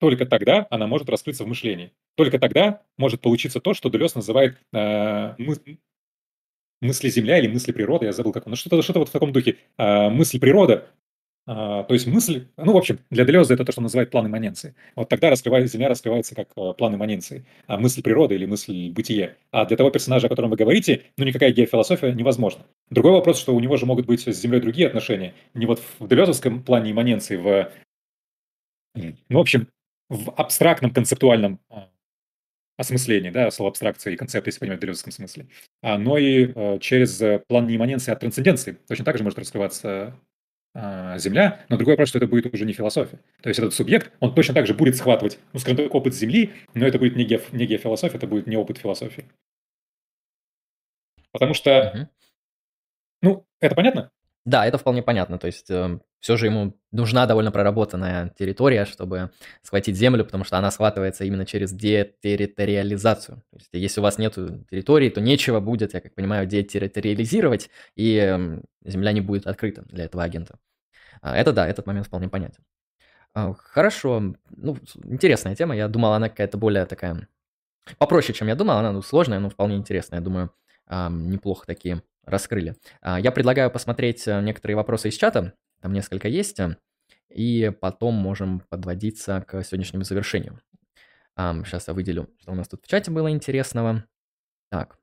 [0.00, 1.92] Только тогда она может раскрыться в мышлении.
[2.16, 5.56] Только тогда может получиться то, что Делес называет э, мы,
[6.80, 9.32] мысли Земля или мысли природы, я забыл как он, ну что-то что вот в таком
[9.32, 9.58] духе.
[9.76, 10.88] Э, мысль природа а,
[11.48, 14.74] то есть мысль, ну, в общем, для Делеза это то, что называют план имманенции.
[14.94, 19.34] Вот тогда раскрывается, Земля раскрывается как э, план имманенции, а мысль природы или мысль бытия.
[19.50, 22.66] А для того персонажа, о котором вы говорите, ну, никакая геофилософия невозможна.
[22.90, 25.32] Другой вопрос, что у него же могут быть с Землей другие отношения.
[25.54, 27.72] Не вот в Делезовском плане имманенции, в,
[28.94, 29.68] ну, в общем,
[30.10, 31.88] в абстрактном концептуальном а,
[32.76, 35.46] осмыслении, да, слово абстракция и концепт, если понимать в делезовском смысле,
[35.82, 38.78] а, но и э, через план неимманенции от трансценденции.
[38.86, 40.14] Точно так же может раскрываться а,
[40.74, 43.18] Земля, но другой вопрос, что это будет уже не философия.
[43.42, 46.52] То есть этот субъект, он точно так же будет схватывать, ну, скажем так, опыт Земли,
[46.74, 49.24] но это будет не, геоф, не геофилософия, это будет не опыт философии.
[51.32, 52.08] Потому что, угу.
[53.22, 54.12] ну, это понятно?
[54.44, 55.38] Да, это вполне понятно.
[55.38, 59.30] То есть э, все же ему нужна довольно проработанная территория, чтобы
[59.62, 63.42] схватить землю, потому что она схватывается именно через детерриториализацию.
[63.50, 64.34] То есть если у вас нет
[64.70, 70.04] территории, то нечего будет, я как понимаю, детерриториализировать, и э, земля не будет открыта для
[70.04, 70.58] этого агента.
[71.20, 72.64] А, это да, этот момент вполне понятен.
[73.34, 75.76] А, хорошо, ну, интересная тема.
[75.76, 77.28] Я думал, она какая-то более такая
[77.98, 78.78] попроще, чем я думал.
[78.78, 80.20] Она ну, сложная, но вполне интересная.
[80.20, 80.52] Я думаю,
[80.90, 82.76] неплохо такие раскрыли.
[83.00, 86.76] А, я предлагаю посмотреть э, некоторые вопросы из чата, там несколько есть, э,
[87.28, 90.60] и потом можем подводиться к сегодняшнему завершению.
[91.36, 94.04] Сейчас я выделю, что у нас тут в чате было интересного.
[94.70, 94.98] Так.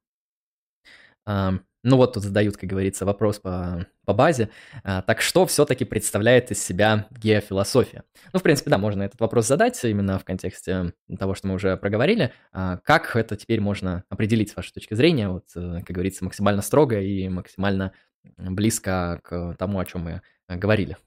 [1.86, 4.50] Ну вот тут задают, как говорится, вопрос по, по базе.
[4.84, 8.04] А, так что все-таки представляет из себя геофилософия?
[8.34, 11.78] Ну, в принципе, да, можно этот вопрос задать именно в контексте того, что мы уже
[11.78, 12.34] проговорили.
[12.52, 15.30] А, как это теперь можно определить с вашей точки зрения?
[15.30, 17.92] Вот, э, как говорится, максимально строго и максимально
[18.36, 20.98] близко к тому, о чем мы говорили.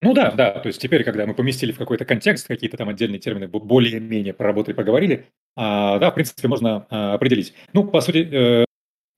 [0.00, 3.18] Ну да, да, то есть теперь, когда мы поместили в какой-то контекст, какие-то там отдельные
[3.18, 5.26] термины более-менее проработали, поговорили,
[5.56, 7.54] а, да, в принципе, можно а, определить.
[7.72, 8.64] Ну, по сути, э,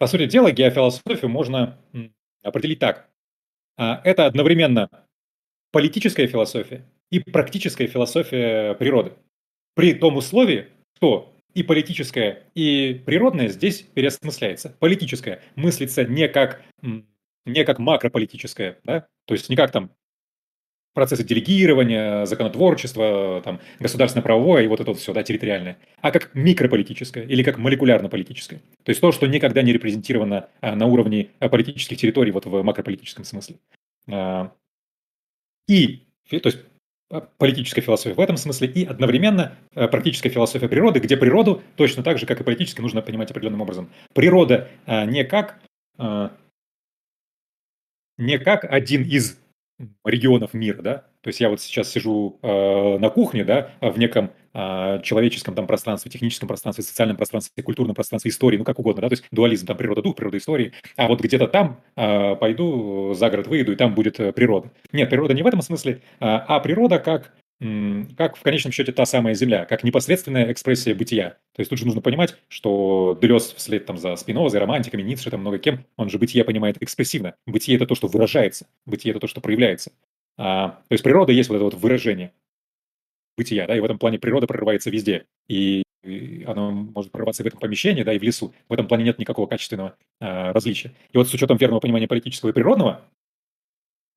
[0.04, 1.78] по сути дела, геофилософию можно
[2.42, 3.08] определить так.
[3.78, 4.90] А, это одновременно
[5.72, 9.14] политическая философия и практическая философия природы.
[9.74, 14.76] При том условии, что и политическое, и природное здесь переосмысляется.
[14.78, 16.62] Политическое мыслится не как,
[17.46, 19.06] не как макрополитическое, да?
[19.24, 19.90] то есть не как там
[20.94, 27.24] процессы делегирования, законотворчества, там, государственно-правовое и вот это вот все, да, территориальное, а как микрополитическое
[27.24, 28.62] или как молекулярно-политическое.
[28.84, 32.62] То есть то, что никогда не репрезентировано а, на уровне а, политических территорий вот в
[32.62, 33.56] макрополитическом смысле.
[34.10, 34.52] А,
[35.68, 36.58] и, то есть
[37.38, 42.26] политическая философия в этом смысле и одновременно практическая философия природы, где природу точно так же,
[42.26, 43.90] как и политически, нужно понимать определенным образом.
[44.14, 45.60] Природа не как
[48.18, 49.38] не как один из
[50.04, 54.30] регионов мира, да, то есть я вот сейчас сижу э, на кухне, да, в неком
[54.52, 59.08] э, человеческом там пространстве, техническом пространстве, социальном пространстве, культурном пространстве, истории, ну как угодно, да,
[59.08, 63.30] то есть дуализм, там природа дух, природа истории, а вот где-то там э, пойду за
[63.30, 64.70] город выйду, и там будет э, природа.
[64.92, 69.06] Нет, природа не в этом смысле, э, а природа как как в конечном счете та
[69.06, 71.30] самая Земля, как непосредственная экспрессия бытия.
[71.54, 75.40] То есть тут же нужно понимать, что Делес вслед там за Спинозой, романтиками, Ницше, там
[75.40, 77.36] много кем, он же бытие понимает экспрессивно.
[77.46, 79.92] Бытие– это то, что выражается, бытие– это то, что проявляется.
[80.36, 82.32] А, то есть природа есть вот это вот выражение
[83.36, 85.26] бытия, да, и в этом плане природа прорывается везде.
[85.48, 85.82] И
[86.46, 88.52] оно может прорваться и в этом помещении, да, и в лесу.
[88.68, 90.92] В этом плане нет никакого качественного а, различия.
[91.12, 93.00] И вот с учетом верного понимания политического и природного,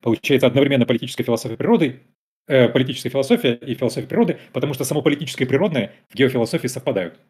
[0.02, 2.00] получается одновременно политическая философия природы
[2.48, 7.20] политическая философия и философия природы, потому что само политическое и природное в геофилософии совпадают.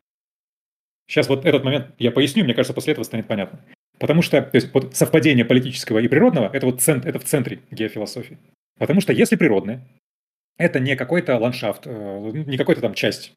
[1.08, 3.60] Сейчас вот этот момент я поясню, мне кажется, после этого станет понятно.
[3.98, 7.60] Потому что то есть, вот совпадение политического и природного это, вот цент, это в центре
[7.70, 8.38] геофилософии.
[8.78, 9.86] Потому что если природное,
[10.56, 13.34] это не какой-то ландшафт, э, не какой-то там часть,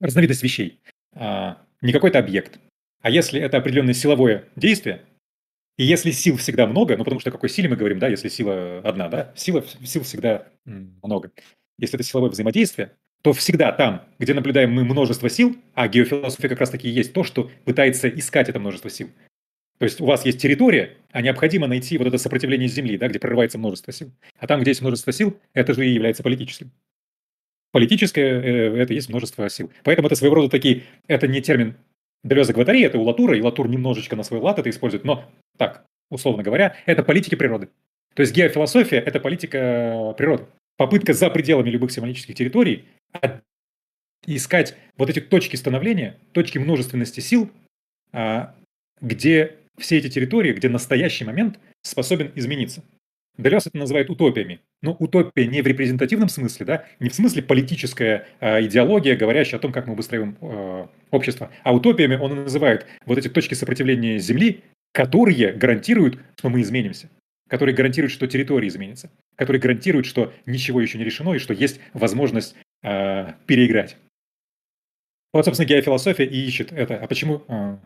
[0.00, 0.80] разновидность вещей,
[1.14, 2.58] а, не какой-то объект.
[3.02, 5.02] А если это определенное силовое действие,
[5.78, 8.80] и если сил всегда много, ну потому что какой силе мы говорим, да, если сила
[8.84, 11.30] одна, да, сила, сил всегда много.
[11.78, 12.92] Если это силовое взаимодействие,
[13.22, 17.24] то всегда там, где наблюдаем мы множество сил, а геофилософия как раз таки есть то,
[17.24, 19.10] что пытается искать это множество сил.
[19.78, 23.18] То есть у вас есть территория, а необходимо найти вот это сопротивление Земли, да, где
[23.18, 24.12] прорывается множество сил.
[24.38, 26.70] А там, где есть множество сил, это же и является политическим.
[27.72, 29.72] Политическое э,– это есть множество сил.
[29.82, 31.76] Поэтому это своего рода такие, это не термин
[32.22, 35.24] Делеза Гватари, это у Латура, и Латур немножечко на свой лад это использует, но
[35.56, 37.68] так, условно говоря, это политики природы.
[38.14, 40.46] То есть геофилософия– это политика природы.
[40.76, 42.84] Попытка за пределами любых символических территорий
[44.26, 47.50] искать вот эти точки становления, точки множественности сил,
[48.12, 48.54] а,
[49.00, 52.84] где все эти территории, где настоящий момент способен измениться.
[53.38, 54.60] Делес это называет утопиями.
[54.82, 59.62] Но утопия не в репрезентативном смысле, да, не в смысле политическая э, идеология, говорящая о
[59.62, 64.62] том, как мы выстраиваем э, общество, а утопиями он называет вот эти точки сопротивления Земли,
[64.92, 67.08] которые гарантируют, что мы изменимся,
[67.48, 71.80] которые гарантируют, что территория изменится, которые гарантируют, что ничего еще не решено и что есть
[71.92, 73.96] возможность э, переиграть.
[75.32, 76.96] Вот, собственно, геофилософия и ищет это.
[76.96, 77.42] А почему?
[77.48, 77.78] Э,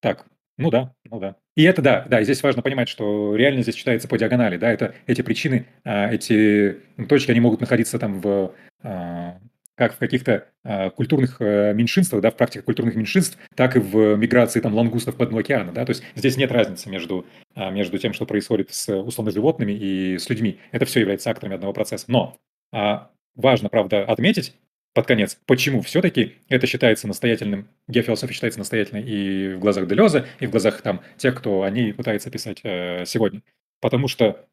[0.00, 0.26] так,
[0.58, 1.36] ну да, ну да.
[1.56, 4.94] И это да, да, здесь важно понимать, что реально здесь читается по диагонали, да, это
[5.06, 9.40] эти причины, а, эти точки, они могут находиться там в а,
[9.78, 14.16] как в каких-то э, культурных э, меньшинствах, да, в практике культурных меньшинств, так и в
[14.16, 17.24] миграции там лангустов под океана, да, то есть здесь нет разницы между,
[17.54, 20.58] э, между тем, что происходит с условно животными и с людьми.
[20.72, 22.06] Это все является акторами одного процесса.
[22.08, 22.36] Но
[22.72, 22.98] э,
[23.36, 24.54] важно, правда, отметить,
[24.94, 30.46] под конец, почему все-таки это считается настоятельным, геофилософия считается настоятельной и в глазах Делеза, и
[30.46, 33.42] в глазах там тех, кто о ней пытается писать э, сегодня.
[33.80, 34.44] Потому что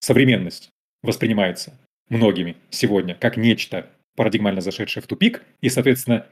[0.00, 0.68] современность
[1.02, 1.72] воспринимается
[2.10, 6.26] многими сегодня как нечто парадигмально зашедшее в тупик, и, соответственно,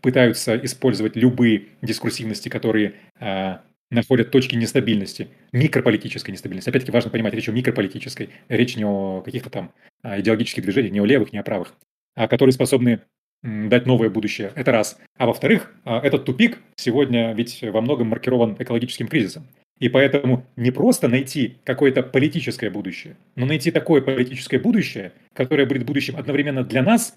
[0.00, 3.56] пытаются использовать любые дискурсивности, которые э,
[3.90, 6.70] находят точки нестабильности, микрополитической нестабильности.
[6.70, 11.00] Опять-таки важно понимать, речь о микрополитической, речь не о каких-то там а, идеологических движениях, не
[11.00, 11.74] о левых, не о правых.
[12.14, 13.00] А, которые способны
[13.42, 14.52] дать новое будущее.
[14.54, 14.98] Это раз.
[15.16, 19.46] А во-вторых, а, этот тупик сегодня ведь во многом маркирован экологическим кризисом.
[19.78, 25.84] И поэтому не просто найти какое-то политическое будущее, но найти такое политическое будущее, которое будет
[25.84, 27.16] будущим одновременно для нас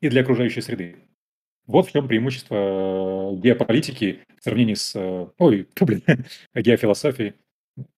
[0.00, 0.96] и для окружающей среды.
[1.66, 4.96] Вот в чем преимущество геополитики в сравнении с...
[5.38, 6.02] Ой, фу, блин,
[6.54, 7.34] геофилософией.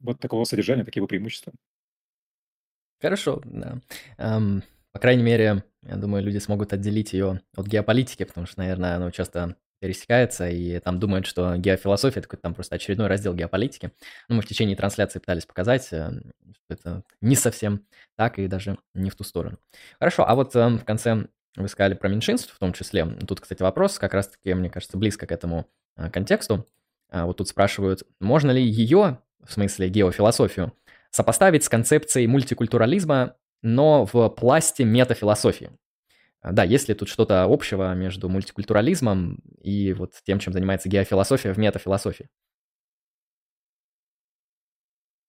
[0.00, 1.52] Вот такого содержания, такие преимущества.
[3.00, 3.80] Хорошо, да.
[4.18, 8.96] Um, по крайней мере, я думаю, люди смогут отделить ее от геополитики, потому что, наверное,
[8.96, 13.92] оно часто пересекается, и там думают, что геофилософия– это какой-то там просто очередной раздел геополитики.
[14.28, 16.10] Ну, мы в течение трансляции пытались показать, э,
[16.52, 19.58] что это не совсем так и даже не в ту сторону.
[19.98, 21.26] Хорошо, а вот эм, в конце
[21.56, 23.04] вы сказали про меньшинств в том числе.
[23.26, 25.66] Тут, кстати, вопрос как раз-таки, мне кажется, близко к этому
[25.96, 26.66] э, контексту.
[27.10, 30.72] А вот тут спрашивают, можно ли ее, в смысле геофилософию,
[31.10, 35.70] сопоставить с концепцией мультикультурализма но в пласте метафилософии.
[36.42, 41.52] А, да, есть ли тут что-то общего между мультикультурализмом и вот тем, чем занимается геофилософия
[41.52, 42.28] в метафилософии?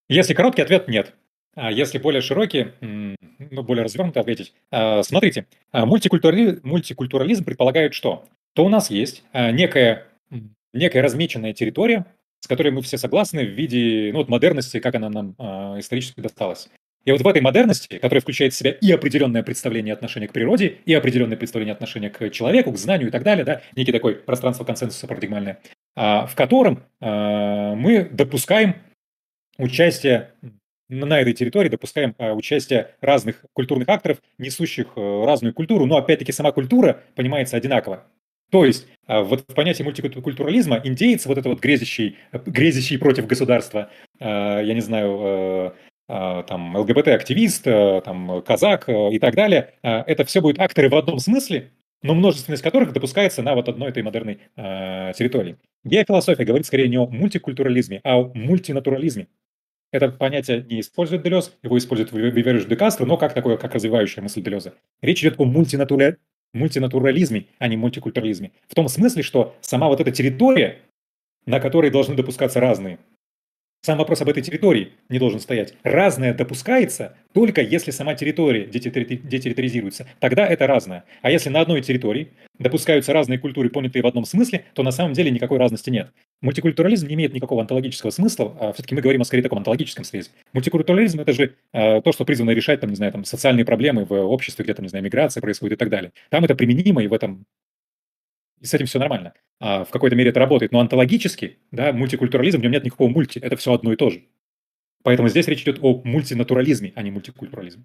[0.07, 1.13] Если короткий ответ– нет.
[1.53, 4.53] А если более широкий, ну, более развернуто ответить.
[4.71, 8.25] А, смотрите, а, мультикультурализм, мультикультурализм предполагает что?
[8.53, 10.07] То у нас есть некая,
[10.73, 12.05] некая размеченная территория,
[12.39, 15.31] с которой мы все согласны в виде ну, вот модерности, как она нам
[15.79, 16.69] исторически досталась.
[17.05, 20.77] И вот в этой модерности, которая включает в себя и определенное представление отношения к природе,
[20.85, 24.63] и определенное представление отношения к человеку, к знанию и так далее, да, некий такой пространство
[24.63, 25.59] консенсуса парадигмальное,
[25.95, 28.75] в котором мы допускаем
[29.57, 30.31] участие
[30.91, 36.33] на этой территории допускаем а, участие разных культурных акторов, несущих э, разную культуру, но опять-таки
[36.33, 38.03] сама культура понимается одинаково.
[38.51, 43.89] То есть а, вот в понятии мультикультурализма индейец, вот это вот грезящий, грезящий против государства,
[44.19, 45.73] а, я не знаю,
[46.47, 51.71] там ЛГБТ-активист, там казак и так далее, это все будут акторы в одном смысле,
[52.03, 55.55] но множественность которых допускается на вот одной этой модерной территории.
[55.85, 59.27] Геофилософия говорит скорее не о мультикультурализме, а о мультинатурализме.
[59.93, 64.23] Это понятие не использует Делез, его использует Вивериш де Кастро, но как такое, как развивающая
[64.23, 64.73] мысль Делеза.
[65.01, 66.17] Речь идет о мультинатуре,
[66.53, 68.51] мультинатурализме, а не мультикультурализме.
[68.67, 70.79] В том смысле, что сама вот эта территория,
[71.45, 72.99] на которой должны допускаться разные
[73.81, 75.73] сам вопрос об этой территории не должен стоять.
[75.83, 80.07] Разное допускается только если сама территория детерриторизируется.
[80.19, 81.03] Тогда это разное.
[81.21, 82.29] А если на одной территории
[82.59, 86.11] допускаются разные культуры, понятые в одном смысле, то на самом деле никакой разности нет.
[86.41, 90.29] Мультикультурализм не имеет никакого онтологического смысла, а все-таки мы говорим о скорее таком онтологическом срезе.
[90.53, 94.13] Мультикультурализм– это же э, то, что призвано решать, там, не знаю, там, социальные проблемы в
[94.13, 96.11] обществе, где там, не знаю, миграция происходит и так далее.
[96.29, 97.45] Там это применимо, и в этом
[98.61, 99.33] и с этим все нормально.
[99.59, 100.71] А в какой-то мере это работает.
[100.71, 104.23] Но онтологически, да, мультикультурализм, в нем нет никакого мульти, это все одно и то же.
[105.03, 107.83] Поэтому здесь речь идет о мультинатурализме, а не мультикультурализме.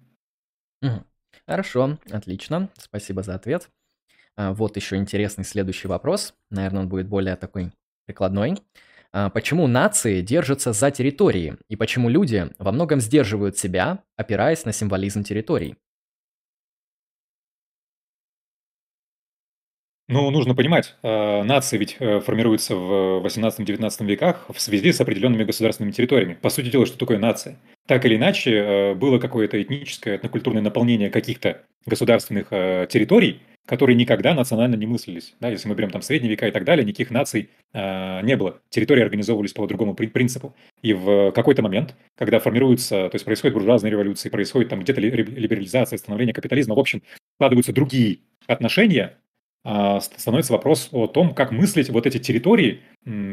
[1.47, 3.69] Хорошо, отлично, спасибо за ответ.
[4.35, 6.35] А, вот еще интересный следующий вопрос.
[6.51, 7.71] Наверное, он будет более такой
[8.05, 8.57] прикладной.
[9.11, 14.73] А, почему нации держатся за территории и почему люди во многом сдерживают себя, опираясь на
[14.73, 15.75] символизм территорий?
[20.09, 25.43] Ну, нужно понимать, э, нации ведь э, формируются в 18-19 веках в связи с определенными
[25.43, 26.37] государственными территориями.
[26.41, 27.59] По сути дела, что такое нация?
[27.87, 34.75] Так или иначе, э, было какое-то этническое, этнокультурное наполнение каких-то государственных территорий, которые никогда национально
[34.75, 35.35] не мыслились.
[35.41, 38.61] Да, если мы берем там средние века и так далее, никаких наций э, не было.
[38.69, 40.55] Территории организовывались по другому принципу.
[40.81, 45.97] И в какой-то момент, когда формируются, то есть происходит буржуазная революция, происходит там где-то либерализация,
[45.97, 47.03] становление капитализма, в общем,
[47.35, 49.17] складываются другие отношения,
[50.01, 52.81] становится вопрос о том, как мыслить вот эти территории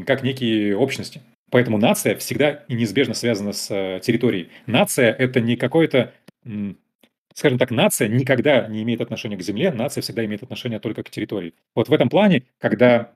[0.07, 1.21] как некие общности.
[1.51, 4.49] Поэтому нация всегда и неизбежно связана с э, территорией.
[4.67, 6.13] Нация– это не какое-то,
[7.33, 11.11] скажем так, нация никогда не имеет отношения к земле, нация всегда имеет отношение только к
[11.11, 11.55] территории.
[11.77, 13.13] Вот в этом плане, когда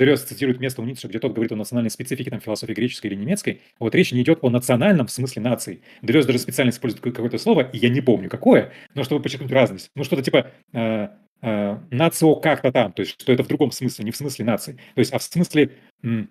[0.00, 3.16] Дерез цитирует место у Ницше, где тот говорит о национальной специфике там, философии греческой или
[3.16, 5.82] немецкой, вот речь не идет о национальном в смысле нации.
[6.02, 9.90] Дерез даже специально использует какое-то слово, и я не помню какое, но чтобы подчеркнуть разность.
[9.96, 11.08] Ну, что-то типа э,
[11.42, 14.72] э, нацио как-то там, то есть что это в другом смысле, не в смысле нации,
[14.94, 15.72] то есть, а в смысле,
[16.02, 16.28] ну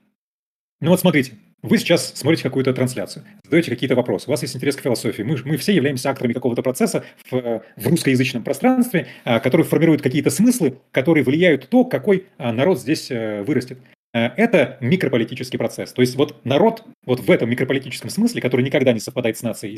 [0.81, 1.33] вот смотрите,
[1.63, 5.37] вы сейчас смотрите какую-то трансляцию, задаете какие-то вопросы, у вас есть интерес к философии, мы,
[5.43, 10.77] мы все являемся акторами какого-то процесса в, в русскоязычном пространстве, а, который формирует какие-то смыслы,
[10.91, 13.79] которые влияют на то, какой а, народ здесь вырастет.
[14.13, 15.93] Это микрополитический процесс.
[15.93, 19.77] То есть вот народ вот в этом микрополитическом смысле, который никогда не совпадает с нацией,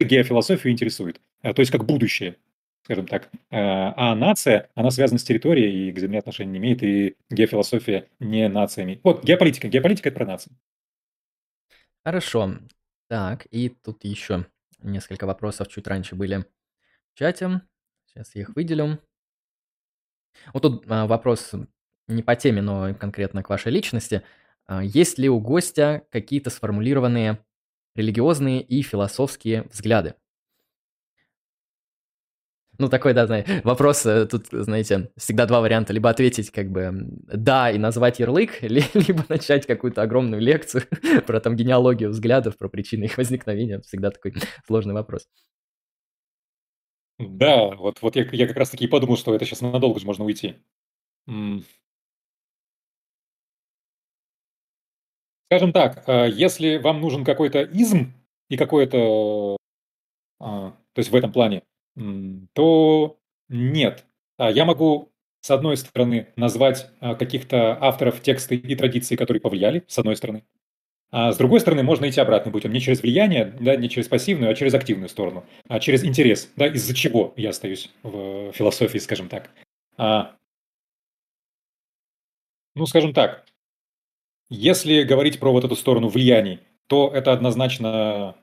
[0.00, 1.20] геофилософию интересует.
[1.42, 2.36] То есть как будущее
[2.86, 3.28] скажем так.
[3.50, 3.58] Э,
[3.96, 8.48] а нация, она связана с территорией и к земле отношения не имеет, и геофилософия не
[8.48, 9.00] нациями.
[9.02, 9.66] Вот, геополитика.
[9.66, 10.52] Геополитика– это про нации.
[12.04, 12.58] Хорошо.
[13.08, 14.46] Так, и тут еще
[14.78, 16.44] несколько вопросов чуть раньше были
[17.12, 17.60] в чате.
[18.06, 19.00] Сейчас я их выделю.
[20.52, 21.54] Вот тут а, вопрос
[22.06, 24.22] не по теме, но конкретно к вашей личности.
[24.66, 27.44] А, есть ли у гостя какие-то сформулированные
[27.96, 30.14] религиозные и философские взгляды?
[32.78, 35.92] Ну, такой, да, знаете, вопрос, э, тут, знаете, всегда два варианта.
[35.92, 36.90] Либо ответить как бы
[37.26, 40.84] «да» и назвать ярлык, либо начать какую-то огромную лекцию
[41.26, 43.80] про там генеалогию взглядов, про причины их возникновения.
[43.80, 44.34] Всегда такой
[44.66, 45.26] сложный вопрос.
[47.18, 50.24] Да, вот, вот я, я как раз таки подумал, что это сейчас надолго же можно
[50.24, 50.56] уйти.
[55.50, 58.12] Скажем так, а, если вам нужен какой-то изм
[58.48, 59.56] и какой-то,
[60.40, 61.62] а, то есть в этом плане,
[62.52, 63.18] то
[63.48, 64.04] нет.
[64.38, 69.84] А я могу, с одной стороны, назвать а, каких-то авторов текста и традиции, которые повлияли,
[69.86, 70.44] с одной стороны.
[71.10, 74.50] А с другой стороны, можно идти обратным путем, не через влияние, да, не через пассивную,
[74.50, 79.28] а через активную сторону, а через интерес, да, из-за чего я остаюсь в философии, скажем
[79.28, 79.50] так.
[79.96, 80.36] А,
[82.74, 83.46] ну, скажем так,
[84.50, 88.36] если говорить про вот эту сторону влияний, то это однозначно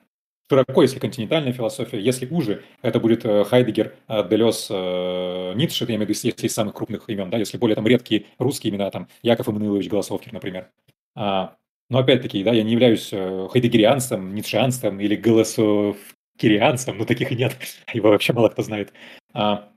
[0.54, 5.96] широко, если континентальная философия, если уже, это будет э, Хайдегер, э, Делес, э, Ницше, я
[5.96, 8.92] имею в виду, если из самых крупных имен, да, если более там редкие русские имена,
[8.92, 10.70] там, Яков Эммануилович Голосовкин, например.
[11.16, 11.56] А,
[11.90, 17.58] но опять-таки, да, я не являюсь хайдегерианцем, ницшеанцем или голосовкирианцем, ну таких и нет,
[17.94, 18.94] его вообще мало кто знает.
[19.34, 19.72] А,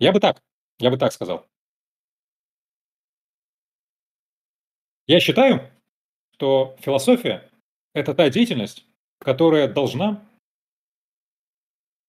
[0.00, 0.42] я бы так,
[0.80, 1.46] я бы так сказал.
[5.06, 5.70] Я считаю,
[6.34, 7.48] что философия–
[7.94, 8.86] это та деятельность,
[9.22, 10.22] которая должна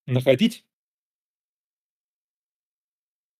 [0.05, 0.65] находить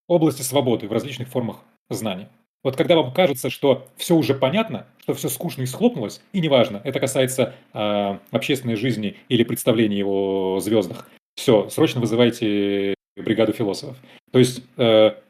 [0.06, 2.28] области свободы в различных формах знаний.
[2.62, 6.80] Вот когда вам кажется, что все уже понятно, что все скучно и схлопнулось, и неважно,
[6.84, 13.98] это касается э, общественной жизни или представления о звездах, все, срочно вызывайте бригаду философов.
[14.32, 15.20] То есть э,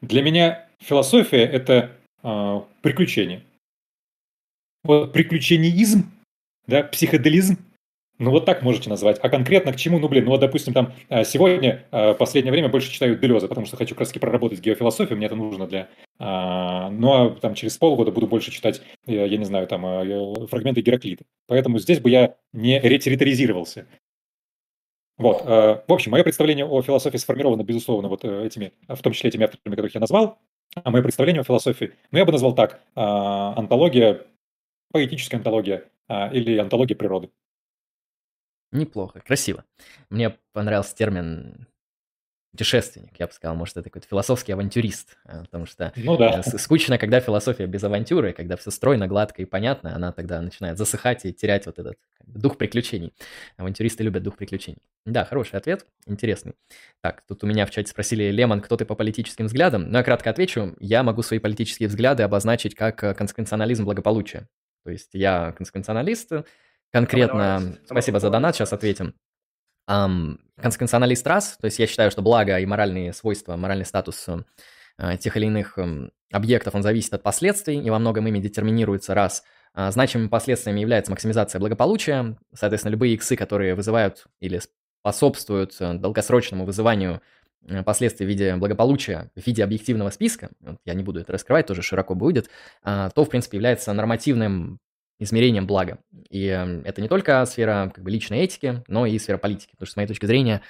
[0.00, 3.44] для меня философия– это э, приключение.
[4.82, 6.10] Вот приключениизм
[6.66, 7.58] да, психоделизм,
[8.18, 9.18] ну, вот так можете назвать.
[9.20, 9.98] А конкретно к чему?
[9.98, 13.48] Ну, блин, ну, вот, допустим, там, э, сегодня, в э, последнее время больше читаю Делеза,
[13.48, 15.88] потому что хочу как раз таки проработать геофилософию, мне это нужно для...
[16.20, 20.80] А, ну, а там через полгода буду больше читать, я не знаю, там, э, фрагменты
[20.80, 21.24] Гераклита.
[21.48, 23.86] Поэтому здесь бы я не ретриторизировался.
[25.16, 25.44] Вот.
[25.44, 29.76] В общем, мое представление о философии сформировано, безусловно, вот этими, в том числе этими авторами,
[29.76, 30.38] которых я назвал.
[30.74, 34.22] А мое представление о философии, ну, я бы назвал так, антология,
[34.90, 37.30] поэтическая антология а, или антология природы.
[38.72, 39.64] Неплохо, красиво.
[40.10, 41.68] Мне понравился термин
[42.54, 46.40] путешественник, я бы сказал, может, это какой-то философский авантюрист, а, потому что ну, да.
[46.40, 50.78] Э, скучно, когда философия без авантюры, когда все стройно, гладко и понятно, она тогда начинает
[50.78, 53.12] засыхать и терять вот этот дух приключений.
[53.56, 54.78] Авантюристы любят дух приключений.
[55.04, 56.54] Да, хороший ответ, интересный.
[57.00, 59.90] Так, тут у меня в чате спросили, Лемон, кто ты по политическим взглядам?
[59.90, 64.48] Ну, я кратко отвечу, я могу свои политические взгляды обозначить как э, консеквенционализм благополучия.
[64.84, 66.30] То есть я консеквенционалист,
[66.92, 67.76] конкретно...
[67.86, 69.14] Спасибо за донат, сейчас ответим.
[69.90, 75.16] Um, консеквенционалист раз, то есть я считаю, что благо и моральные свойства, моральный статус uh,
[75.18, 79.44] тех или иных um, объектов, он зависит от последствий, и во многом ими детерминируется раз.
[79.76, 84.60] Uh, значимыми последствиями является максимизация благополучия, соответственно, любые иксы, которые вызывают или
[85.04, 87.20] способствуют э, долгосрочному вызыванию
[87.68, 90.50] Э, последствия в виде благополучия, в виде объективного списка,
[90.84, 92.50] я не буду это раскрывать, тоже широко будет,
[92.82, 94.78] а, то, в принципе, является нормативным
[95.18, 95.98] измерением блага.
[96.28, 99.70] И эм, это не только сфера как бы, личной этики, но и сфера политики.
[99.72, 100.60] Потому что, с моей точки зрения,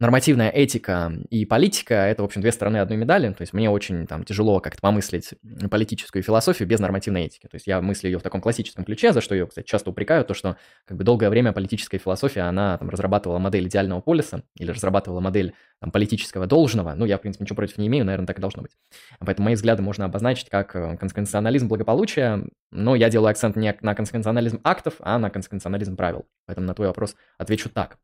[0.00, 3.32] нормативная этика и политика– это, в общем, две стороны одной медали.
[3.32, 5.34] То есть мне очень там, тяжело как-то помыслить
[5.70, 7.46] политическую философию без нормативной этики.
[7.46, 10.26] То есть я мыслю ее в таком классическом ключе, за что ее, кстати, часто упрекают,
[10.26, 14.70] то, что как бы долгое время политическая философия, она там разрабатывала модель идеального полиса или
[14.70, 16.94] разрабатывала модель там, политического должного.
[16.94, 18.72] Ну, я, в принципе, ничего против не имею, наверное, так и должно быть.
[19.20, 23.94] Поэтому мои взгляды можно обозначить как э, консеквенционализм благополучия, но я делаю акцент не на
[23.94, 26.26] консеквенционализм актов, а на консеквенционализм правил.
[26.46, 27.98] Поэтому на твой вопрос отвечу так.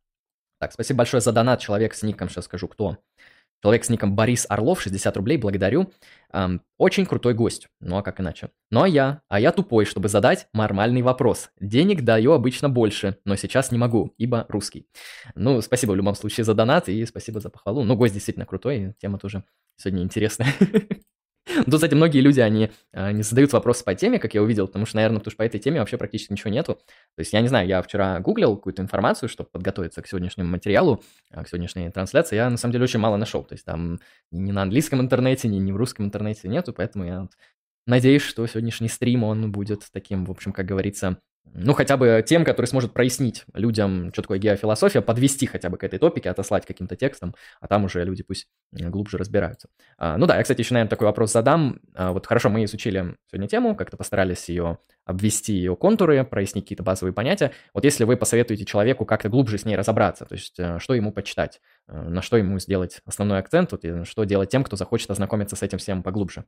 [0.58, 1.60] Так, спасибо большое за донат.
[1.60, 2.98] Человек с ником, сейчас скажу, кто.
[3.62, 5.90] Человек с ником Борис Орлов, 60 рублей, благодарю.
[6.32, 8.50] Эм, очень крутой гость, ну а как иначе?
[8.70, 11.50] Ну а я, а я тупой, чтобы задать нормальный вопрос.
[11.60, 14.86] Денег даю обычно больше, но сейчас не могу, ибо русский.
[15.34, 17.82] Ну, спасибо в любом случае за донат и спасибо за похвалу.
[17.82, 19.42] Ну, гость действительно крутой, тема тоже
[19.76, 20.54] сегодня интересная.
[21.64, 24.86] Тут, кстати, многие люди, они а, не задают вопросы по теме, как я увидел, потому
[24.86, 26.74] что, наверное, потому что по этой теме вообще практически ничего нету.
[26.74, 31.02] То есть, я не знаю, я вчера гуглил какую-то информацию, чтобы подготовиться к сегодняшнему материалу,
[31.30, 32.36] а, к сегодняшней трансляции.
[32.36, 33.44] Я, на самом деле, очень мало нашел.
[33.44, 33.98] То есть, там
[34.30, 37.28] ни на английском интернете, ни, ни в русском интернете нету, поэтому я
[37.86, 41.18] надеюсь, что сегодняшний стрим, он будет таким, в общем, как говорится,
[41.54, 45.84] ну, хотя бы тем, который сможет прояснить людям, что такое геофилософия, подвести хотя бы к
[45.84, 49.68] этой топике, отослать каким-то текстом, а там уже люди пусть глубже разбираются.
[49.96, 51.80] А, ну да, я, кстати, еще, наверное, такой вопрос задам.
[51.94, 56.82] А, вот хорошо, мы изучили сегодня тему, как-то постарались ее обвести, ее контуры, прояснить какие-то
[56.82, 57.52] базовые понятия.
[57.72, 61.12] Вот если вы посоветуете человеку как-то глубже с ней разобраться, то есть э, что ему
[61.12, 65.10] почитать, э, на что ему сделать основной акцент, вот, и что делать тем, кто захочет
[65.10, 66.44] ознакомиться с этим всем поглубже.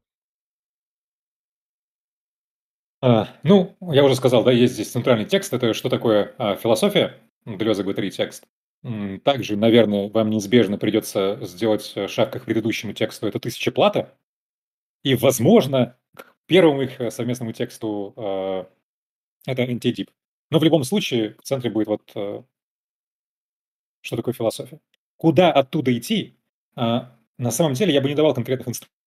[3.03, 5.53] А, ну, я уже сказал, да, есть здесь центральный текст.
[5.53, 7.17] Это что такое а, философия?
[7.47, 8.47] Делеза говорит текст.
[9.25, 13.27] Также, наверное, вам неизбежно придется сделать э, шаг к предыдущему тексту.
[13.27, 14.15] Это «Тысяча плата».
[15.03, 18.65] И, возможно, к первому их э, совместному тексту э,
[19.47, 20.11] это антидип.
[20.51, 22.43] Но в любом случае в центре будет вот э,
[24.01, 24.81] что такое философия.
[25.17, 26.39] Куда оттуда идти?
[26.75, 29.00] На самом деле я бы не давал конкретных инструментов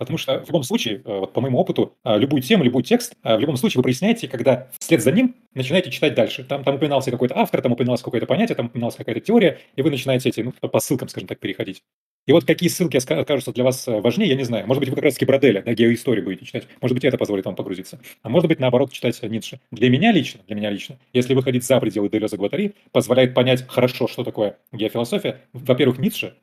[0.00, 3.12] Потому что в любом случае, э, вот по моему опыту, э, любую тему, любой текст,
[3.22, 6.42] э, в любом случае вы проясняете, когда вслед за ним начинаете читать дальше.
[6.42, 9.90] Там, там упоминался какой-то автор, там упоминалось какое-то понятие, там упоминалась какая-то теория, и вы
[9.90, 11.82] начинаете эти, ну, по ссылкам, скажем так, переходить.
[12.26, 14.66] И вот какие ссылки окажутся для вас важнее, я не знаю.
[14.66, 16.66] Может быть, вы как раз-таки Броделя, да, геоисторию будете читать.
[16.80, 18.00] Может быть, это позволит вам погрузиться.
[18.22, 19.60] А может быть, наоборот, читать Ницше.
[19.70, 24.08] Для меня лично, для меня лично, если выходить за пределы Делеза Гватари, позволяет понять хорошо,
[24.08, 25.42] что такое геофилософия.
[25.52, 26.36] Во-первых, Ницше,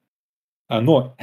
[0.67, 1.15] а, но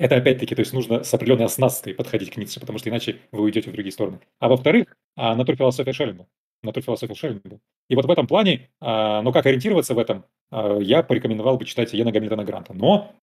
[0.00, 3.42] это опять-таки, то есть нужно с определенной оснасткой подходить к Ницше, потому что иначе вы
[3.42, 4.18] уйдете в другие стороны.
[4.38, 6.26] А во-вторых, а, натурфилософия Шеллинга.
[6.62, 7.60] Натурфилософия Шеллинга.
[7.90, 11.92] И вот в этом плане, а, ну как ориентироваться в этом, я порекомендовал бы читать
[11.92, 12.72] Йена Гамильтона Гранта.
[12.72, 13.14] Но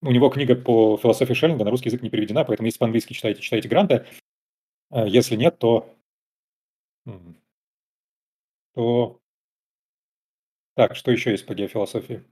[0.00, 3.42] у него книга по философии Шеллинга на русский язык не переведена, поэтому если по-английски читаете,
[3.42, 4.06] читайте Гранта.
[4.90, 5.94] Если нет, то...
[8.74, 9.20] то...
[10.74, 12.24] Так, что еще есть по геофилософии?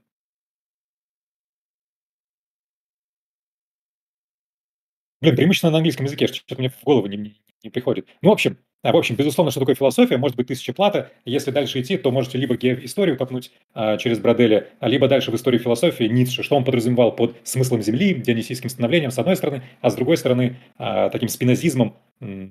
[5.21, 8.07] Блин, преимущественно на английском языке, что-то мне в голову не, не, не приходит.
[8.21, 11.11] Ну, в общем, а, в общем, безусловно, что такое философия, может быть тысяча плата.
[11.25, 15.35] Если дальше идти, то можете либо историю копнуть а, через Броделя, а либо дальше в
[15.35, 19.91] историю философии Ницше, что он подразумевал под смыслом Земли, дионисийским становлением, с одной стороны, а
[19.91, 21.95] с другой стороны, а, таким спинозизмом,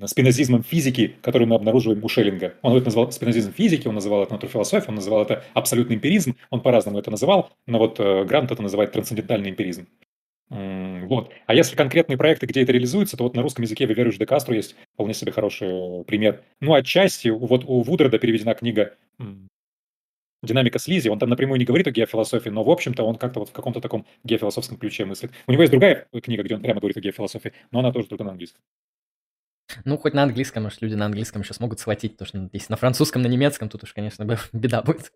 [0.06, 2.54] спинозизмом физики, который мы обнаруживаем у Шеллинга.
[2.62, 6.60] Он это называл спинозизм физики, он называл это натурфилософией, он называл это абсолютный эмпиризм, он
[6.60, 9.86] по-разному это называл, но вот э, Грант это называет трансцендентальный эмпиризм.
[11.10, 11.32] Вот.
[11.46, 14.54] А если конкретные проекты, где это реализуется, то вот на русском языке Виверуш де Кастро
[14.54, 16.44] есть вполне себе хороший пример.
[16.60, 18.94] Ну, отчасти, вот у Вудрода переведена книга
[20.44, 21.08] «Динамика слизи».
[21.08, 23.80] Он там напрямую не говорит о геофилософии, но, в общем-то, он как-то вот в каком-то
[23.80, 25.32] таком геофилософском ключе мыслит.
[25.48, 28.22] У него есть другая книга, где он прямо говорит о геофилософии, но она тоже только
[28.22, 28.62] на английском.
[29.84, 32.76] Ну, хоть на английском, может, люди на английском еще смогут схватить, потому что если на
[32.76, 35.12] французском, на немецком, тут уж, конечно, беда будет.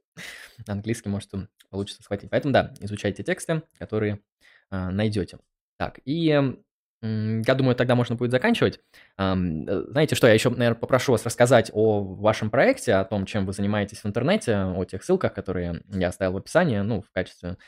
[0.67, 1.31] На английском, может,
[1.71, 2.31] получится схватить.
[2.31, 4.19] Поэтому, да, изучайте тексты, которые
[4.71, 5.39] а, найдете.
[5.77, 6.41] Так, и
[7.05, 8.81] я думаю, тогда можно будет заканчивать.
[9.19, 13.45] Э, знаете что, я еще, наверное, попрошу вас рассказать о вашем проекте, о том, чем
[13.45, 17.59] вы занимаетесь в интернете, о тех ссылках, которые я оставил в описании, ну, в качестве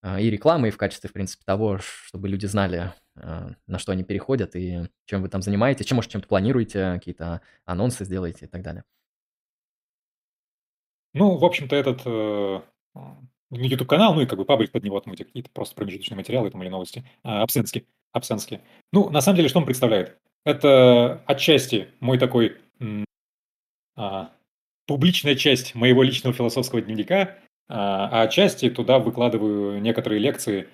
[0.00, 4.02] а, и рекламы, и в качестве, в принципе, того, чтобы люди знали, на что они
[4.02, 8.62] переходят и чем вы там занимаетесь, чем, может, чем-то планируете, какие-то анонсы сделаете и так
[8.62, 8.84] далее.
[11.14, 12.60] Ну, в общем-то, этот э,
[13.50, 16.50] YouTube канал, ну и как бы паблик под него, там эти какие-то просто промежуточные материалы
[16.50, 18.62] там или новости, а, абсенские, абсенские.
[18.92, 20.18] Ну, на самом деле, что он представляет?
[20.44, 22.56] Это отчасти мой такой
[23.96, 24.30] а,
[24.86, 27.36] публичная часть моего личного философского дневника,
[27.68, 30.68] а, а отчасти туда выкладываю некоторые лекции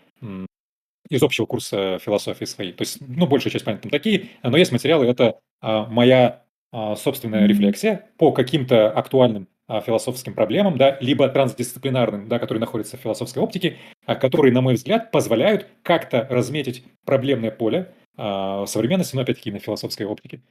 [1.09, 2.73] из общего курса философии своей.
[2.73, 7.47] То есть, ну, большая часть, понятно, такие, но есть материалы, это а, моя а, собственная
[7.47, 9.49] рефлексия по каким-то актуальным
[9.81, 13.77] философским проблемам, да, либо трансдисциплинарным, да, которые находятся в философской оптике,
[14.07, 19.61] а которые, на мой взгляд, позволяют как-то разметить проблемное поле а, современности, но опять-таки на
[19.61, 20.43] философской оптике,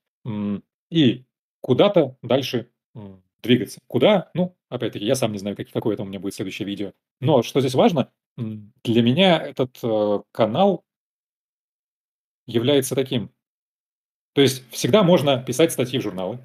[0.89, 1.25] и
[1.61, 2.69] куда-то дальше
[3.41, 3.79] двигаться.
[3.87, 4.29] Куда?
[4.33, 6.93] Ну, опять-таки, я сам не знаю, как, какое это у меня будет следующее видео.
[7.21, 10.83] Но что здесь важно, для меня этот э, канал
[12.45, 13.31] является таким.
[14.33, 16.39] То есть всегда можно писать статьи в журналы,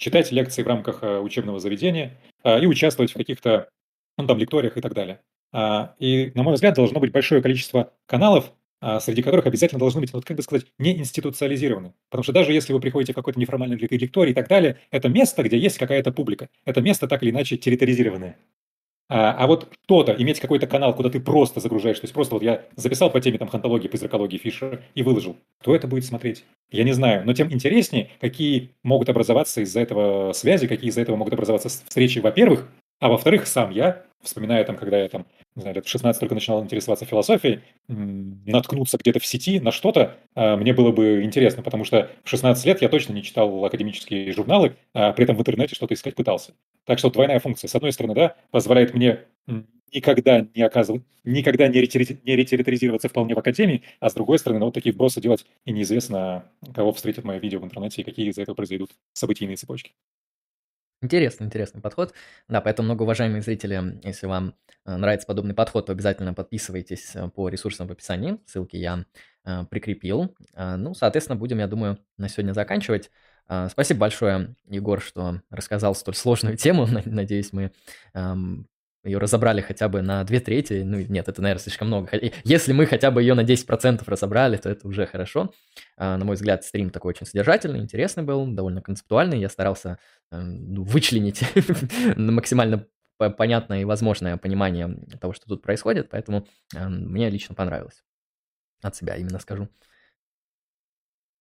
[0.00, 3.68] читать лекции в рамках э, учебного заведения э, и участвовать в каких-то
[4.16, 5.20] ну, там, лекториях и так далее.
[5.52, 10.00] А, и, на мой взгляд, должно быть большое количество каналов, а, среди которых обязательно должны
[10.00, 11.92] быть, вот как бы сказать, не институциализированы.
[12.08, 15.42] Потому что даже если вы приходите в какой-то неформальный лекторий и так далее, это место,
[15.42, 16.48] где есть какая-то публика.
[16.64, 18.38] Это место так или иначе территоризированное.
[19.12, 22.44] А, а вот кто-то, иметь какой-то канал, куда ты просто загружаешь, то есть просто вот
[22.44, 26.44] я записал по теме там хантологии, призракологии Фишера и выложил, кто это будет смотреть?
[26.70, 31.16] Я не знаю, но тем интереснее, какие могут образоваться из-за этого связи, какие из-за этого
[31.16, 32.68] могут образоваться встречи, во-первых,
[33.00, 36.34] а во-вторых, сам я, вспоминая там, когда я там, не знаю, лет в 16 только
[36.34, 41.84] начинал интересоваться философией, наткнуться где-то в сети на что-то, а, мне было бы интересно, потому
[41.84, 45.74] что в 16 лет я точно не читал академические журналы, а при этом в интернете
[45.74, 46.52] что-то искать пытался.
[46.84, 47.68] Так что двойная функция.
[47.68, 49.20] С одной стороны, да, позволяет мне
[49.92, 54.74] никогда не оказывать, никогда не, ретери, вполне в академии, а с другой стороны, ну, вот
[54.74, 56.44] такие вбросы делать, и неизвестно,
[56.74, 59.92] кого встретит мое видео в интернете и какие из-за этого произойдут событийные цепочки.
[61.02, 62.12] Интересный, интересный подход.
[62.48, 64.54] Да, поэтому, многоуважаемые зрители, если вам
[64.84, 68.38] э, нравится подобный подход, то обязательно подписывайтесь э, по ресурсам в описании.
[68.44, 69.06] Ссылки я
[69.44, 70.36] э, прикрепил.
[70.54, 73.10] Ну, соответственно, будем, я думаю, на сегодня заканчивать.
[73.68, 76.86] Спасибо большое, Егор, что рассказал столь сложную тему.
[76.86, 77.72] Надеюсь, мы
[78.14, 78.68] эм,
[79.02, 82.10] ее разобрали хотя бы на две трети, ну нет, это, наверное, слишком много.
[82.44, 85.52] Если мы хотя бы ее на 10% разобрали, то это уже хорошо.
[85.96, 89.40] А, на мой взгляд, стрим такой очень содержательный, интересный был, довольно концептуальный.
[89.40, 89.98] Я старался
[90.30, 91.42] эм, ну, вычленить
[92.16, 92.86] максимально
[93.16, 98.02] понятное и возможное понимание того, что тут происходит, поэтому эм, мне лично понравилось.
[98.82, 99.68] От себя именно скажу.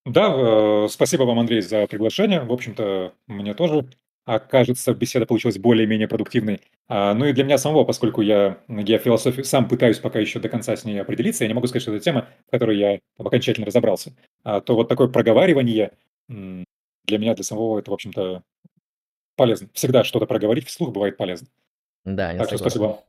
[0.06, 2.42] Да, э, спасибо вам, Андрей, за приглашение.
[2.42, 3.86] В общем-то, мне тоже
[4.30, 6.62] а, кажется, беседа получилась более-менее продуктивной.
[6.88, 10.76] А, ну и для меня самого, поскольку я геофилософию сам пытаюсь пока еще до конца
[10.76, 13.66] с ней определиться, я не могу сказать, что это тема, в которой я там, окончательно
[13.66, 15.94] разобрался, а, то вот такое проговаривание
[16.28, 18.44] для меня, для самого, это, в общем-то,
[19.36, 19.68] полезно.
[19.74, 21.48] Всегда что-то проговорить вслух бывает полезно.
[22.06, 23.00] Да, я Так что спасибо.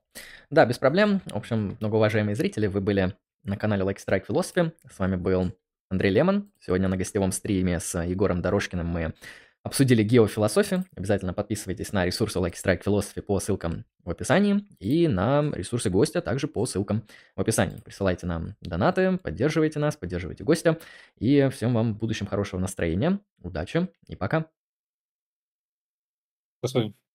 [0.48, 1.20] Да, без проблем.
[1.26, 3.14] В общем, многоуважаемые зрители, вы были
[3.44, 4.72] на канале Like Strike Philosophy.
[4.90, 5.52] С вами был
[5.90, 6.50] Андрей Лемон.
[6.60, 9.12] Сегодня на гостевом стриме с Егором Дорожкиным мы
[9.62, 10.84] обсудили геофилософию.
[10.96, 16.22] Обязательно подписывайтесь на ресурсы Like Strike Philosophy по ссылкам в описании и на ресурсы гостя
[16.22, 17.06] также по ссылкам
[17.36, 17.80] в описании.
[17.80, 20.78] Присылайте нам донаты, поддерживайте нас, поддерживайте гостя.
[21.18, 24.46] И всем вам в будущем хорошего настроения, удачи и пока.
[26.62, 27.09] До свидания.